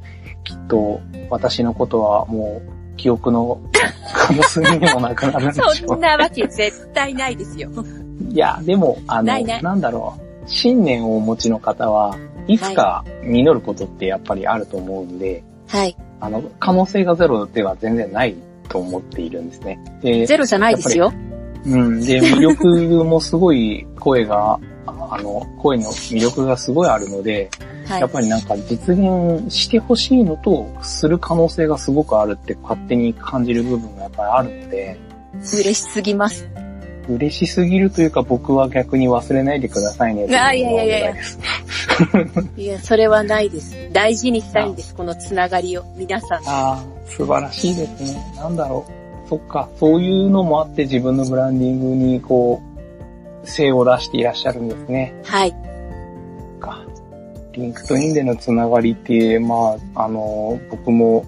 [0.44, 3.60] きっと私のことはもう記憶の
[4.12, 7.70] 可数にもなくなるんでしょそんなわけ絶対ないですよ。
[8.30, 10.48] いや、でも、あの、ないねなんだろう。
[10.50, 15.96] 信念をお持ちの方はいつか実ることってやっぱりあると思うんで、はい。
[16.20, 18.34] あの、可能性がゼロでは全然ない
[18.68, 19.78] と思っているんですね。
[20.02, 21.12] で、ゼロじゃないですよ。
[21.68, 22.00] うん。
[22.00, 27.50] で、魅力もすごい声が、あの、声の魅力がすごいあるので、
[27.86, 28.10] はいやっ。
[28.10, 34.98] ぱりなんか実現してほしいのと、する可能性がすごくあるって勝手に感じる部分がやっぱりあるので、
[35.40, 36.48] 嬉しすぎます。
[37.08, 40.24] 嬉しすぎるというか僕は逆に忘れないでくださいね。
[40.38, 41.14] あいやいやいやいや
[42.56, 43.74] いや、それはないです。
[43.92, 45.84] 大事にしたいんです、このつながりを。
[45.96, 46.38] 皆さん。
[46.40, 48.34] ああ、素晴らしいですね。
[48.36, 48.97] なんだろう。
[49.28, 52.62] そっか、そういうのもあって自分のブランディングにこ
[53.44, 55.14] う、精を出していらっしゃるんですね。
[55.24, 55.54] はい。
[56.60, 56.82] か。
[57.52, 61.26] リンクトインでのつながりって、まあ、あの、僕も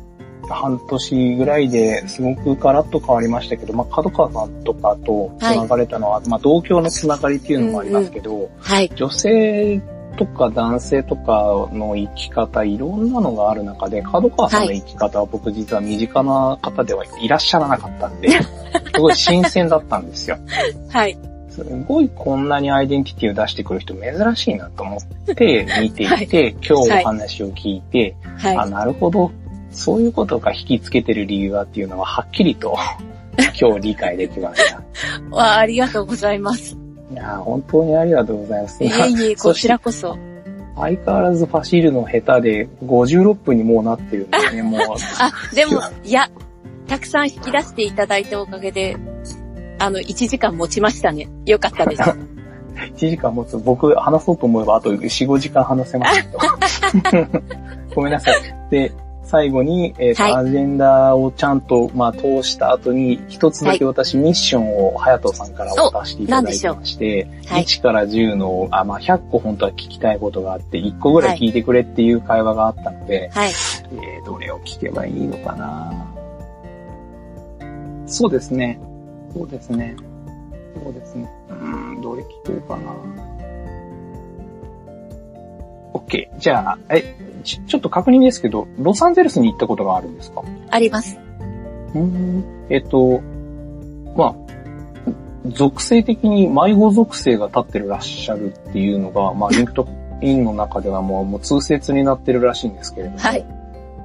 [0.48, 8.90] 半年ぐらいですごくガラッと変わりましたけど、まあ、角川さんとかとつながれたのは、まあ、同郷のつながりっていうのもありますけど、はい。
[8.94, 9.80] 女性
[10.20, 20.36] とか男性とかの生き方、いろんなのがある中で、角川さんの生き方は僕実は身近な方ではいらっしゃらなかったんで、すごい新鮮だったんですよ。
[20.92, 21.16] はい。
[21.48, 28.56] すごいこんなにアイデンティティを出してくる人珍しいなと思って見ていて、今日お話を聞いて、はい。
[28.58, 29.30] あ、なるほど。
[29.70, 32.76] そういうことが引きつけてる理由はっていうのははっきりと
[33.58, 34.82] 今日理解できました。
[35.30, 36.76] わあ、ありがとうございます。
[37.10, 38.84] いやー本当にありがとうございます。
[38.84, 40.16] いえいえ、 こちらこそ。
[40.76, 44.80] 相変わらず走るの下手で56分にもうなってるんですね、もう。
[45.18, 46.30] あ、でも、いや、
[46.86, 48.96] たくさん引き出していただいたおかげで、
[49.78, 51.28] あの、1時間持ちましたね。
[51.44, 52.02] よかったです。
[52.96, 53.58] 1時間持つ。
[53.58, 57.26] 僕話そうと思えばあと4、5時間話せますけど。
[57.94, 58.34] ごめんなさい。
[58.70, 58.92] で、
[59.30, 73.50] 最後に、えっ、と、はいアジェンダをちゃんと、まあ、通した後に、一つだけ私、ミッションを、隼人さんから渡していただいてまして、はい1から10の、あ、まあ、100個本当は聞きたいことがあって、1個ぐらい聞いてくれっていう会話があったので、はい。
[73.50, 75.92] えー、どれを聞けばいいのかな
[78.06, 78.80] そうですね。
[79.32, 79.94] そうですね。
[80.82, 81.30] そうですね。
[81.50, 82.92] うーん、どれ聞こうかな
[85.94, 86.28] OK。
[86.38, 90.42] じゃあ、え、ちちょっと確認ですけど、ロサンゼルスに行ったことがあるんですか？
[90.70, 91.18] あります。
[91.94, 92.44] うーん。
[92.70, 93.20] えっと、
[94.16, 94.34] まあ、
[95.46, 99.88] 属性的に迷子属性が立ってるらっしゃるっていうのが、まあ、 リンクト
[100.22, 103.44] インの中ではもうもう通説になってるらしいんですけれども、はい。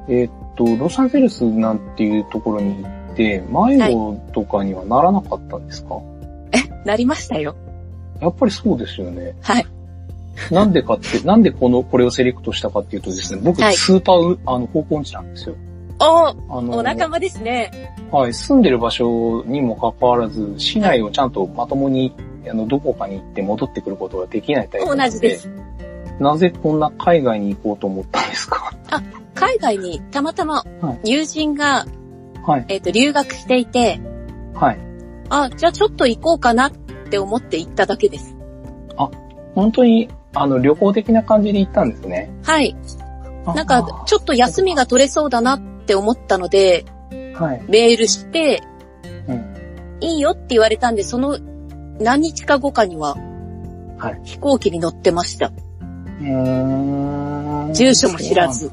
[0.07, 5.95] えーっと、ロサンゼルスなんていうところに行って、迷子とかにはならなかったんですか、
[6.85, 7.55] なりましたよ。
[8.21, 9.35] やっぱりそうですよね。
[9.41, 9.65] はい。
[10.51, 15.55] なんでかって、なんでこの、これをセレクトしたかっていうとですね、僕、はいスーパーウ、あの、方向音痴なんですよ。
[15.99, 17.95] おあの、お仲間ですね。
[18.11, 22.13] はい、住んでる場所にもかかわらず、市内をちゃんとまともに、
[22.49, 25.49] あの、どこかに行って戻ってくることができないタイプなの同じです。
[26.19, 28.71] なぜこんな海外に行こうと思ったんですか？
[29.33, 31.85] 海外にたまたまは友人が、
[32.45, 33.99] はい、えっ、と、留学していて、
[34.53, 34.79] はい。
[35.29, 38.35] あ、じゃあちょっと行こうかなって思って行っただけです。
[39.55, 42.29] 本当に、あの、旅行的な感じで行ったんですね。
[42.43, 42.75] はい。
[43.45, 46.85] なんあか、ちょっと休みが取れそうだなって思ったので、
[47.33, 47.61] はい。
[47.67, 48.61] メールして、
[49.27, 49.55] うん
[50.01, 51.39] いいよって言われたんで、その
[51.99, 53.15] 何日か後かには、
[53.97, 55.51] はい飛行機に乗ってました。
[56.21, 58.47] うーん住所も知ら。
[58.49, 58.71] ず。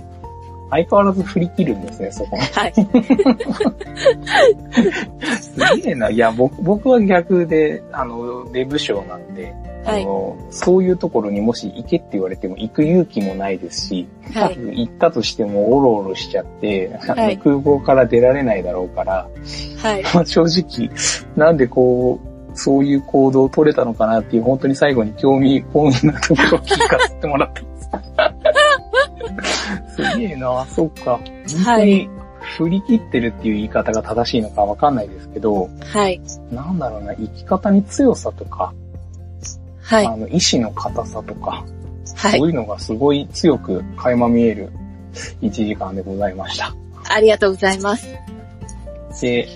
[0.71, 2.37] 相変わらず振り切るんですね、そこ。
[2.37, 2.73] はい。
[5.37, 6.09] すげえな。
[6.11, 9.55] いや、僕、僕は逆で、あの、ウェブショーなんで、
[9.85, 10.03] はい。
[10.03, 14.87] あの、そういうところにもし行けって言われても行く勇気もないですし、はい。
[14.87, 19.29] 行ったとしてもオロオロしちゃって、はい空港から出られないだろうから、
[19.79, 20.03] はい。
[20.15, 20.91] まあ正直、
[21.37, 27.73] なんでこう、そういう行動を取れたのかなっていう、本当に最後に興味本位なところを聞かせてもらってます。
[29.97, 31.19] すげえな、そっか。
[31.65, 32.09] 本当に
[32.43, 36.21] 振り切ってるっていう言い方が正しいのかわかんないですけど、はい。
[36.51, 38.73] なんだろうな、生き方に強さとか、
[39.93, 40.07] はい。
[40.07, 41.65] あの、意志の硬さとか、
[42.17, 42.49] はいそう。
[42.49, 44.71] いうのがすごい強く垣間見える
[45.43, 46.75] 1時間でございました。
[47.11, 48.09] ありがとうございます。
[49.21, 49.47] で、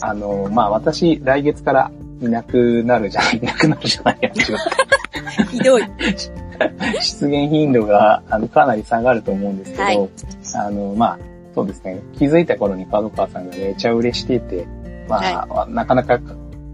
[0.00, 1.90] あの、まあ、私、来月から
[2.22, 4.30] いなくなるじゃない、 いなくなるじゃないや
[5.50, 5.82] ひどい。
[7.00, 10.08] 出現頻度が、あの、かなり下がると思うんですけど、はい
[10.54, 11.18] あの、まあ、
[11.54, 14.66] そうですね、気づいた頃に角川さんがめちゃ売れしていて、
[15.08, 15.20] ま
[15.50, 16.18] あ、なかなか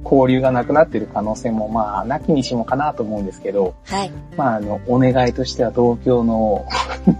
[0.04, 4.12] 交流がなくなっている可能性も、まあ、なきにしもかなと思うんですけど、はい。
[4.36, 6.66] まあ、あの、お願いとしては同郷の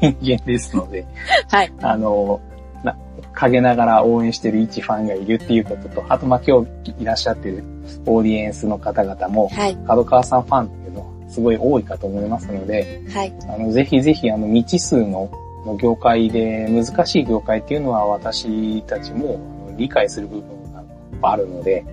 [0.01, 1.07] 人間ですので、
[1.51, 1.73] はい。
[1.83, 2.41] あの、
[2.85, 2.97] な、
[3.33, 7.65] 陰ながら応援してる一ファンがいるっていうことと、あと、まあ、今日いらっしゃってる
[8.07, 9.77] オーディエンスの方々も、はい。
[9.87, 13.33] 角川さんファンっていうのはすごい多いかと思いますので、はい。
[13.49, 15.31] あの、ぜひぜひ、あの、未知数の
[15.67, 19.39] の業界で、難しい業界っていうのは私たちも
[19.77, 20.73] 理解する部分
[21.21, 21.85] があるので、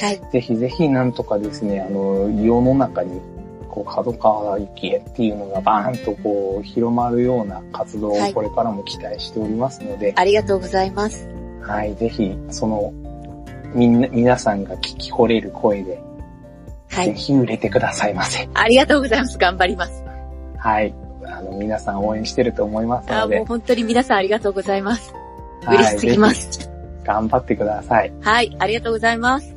[0.00, 0.20] はい。
[0.32, 3.20] ぜひぜひなんとかですね、あの、世の中に、
[3.68, 11.28] こう、角川幸恵っていうのがバーンとこう、広まるような活動をはいこれからも期待しておりますので、ありがとうございます。
[11.60, 12.92] はい、ぜひ、その、
[13.74, 16.00] みんな、皆さんが聞き惚れる声で、
[16.90, 17.06] はい。
[17.06, 18.48] ぜひ売れてくださいませ。
[18.52, 19.38] ありがとうございます。
[19.38, 20.04] 頑張ります。
[20.58, 20.94] はい。
[21.24, 25.12] あの、皆さん応援してると思いますのであもう、本当に皆さんありがとうございます。
[25.12, 25.22] はい
[25.64, 26.60] 嬉しすぎまぜす。
[26.60, 26.66] ひ
[27.04, 28.12] 頑張ってください。
[28.20, 28.56] はい。
[28.58, 29.51] ありがとうございます。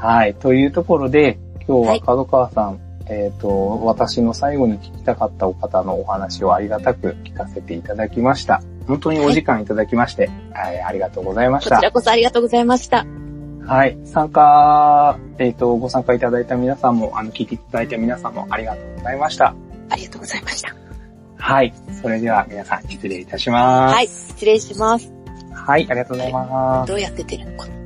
[0.00, 0.34] はい。
[0.34, 1.38] というところで、
[1.68, 8.62] 今日ははい角川さん、えっ、と、私の最後に聞きたかったお方のお話をありがたく聞かせていただきました。
[8.86, 11.84] 本当にお時間いただきまして、はい、ありがとうございましたこち。
[11.84, 13.04] らこそありがとうございました。
[13.66, 13.98] はい。
[14.04, 19.54] 参加、えっ、と、ご参加いただいた皆さんも、あの、聞いていただいた皆さんもありがとうございました。
[19.90, 20.74] ありがとうございました。
[21.36, 21.74] はい。
[22.00, 23.94] それでは皆さん失礼いたします。
[23.94, 24.06] はい。
[24.06, 25.12] 失礼します。
[25.52, 26.88] はい、ありがとうございます。
[26.88, 27.79] どうやって出るのかな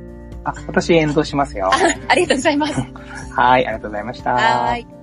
[0.45, 1.69] あ、私演奏しますよ。
[2.07, 2.73] ありがとうございます。
[3.35, 4.33] はい、ありがとうございました。
[4.33, 4.94] はい。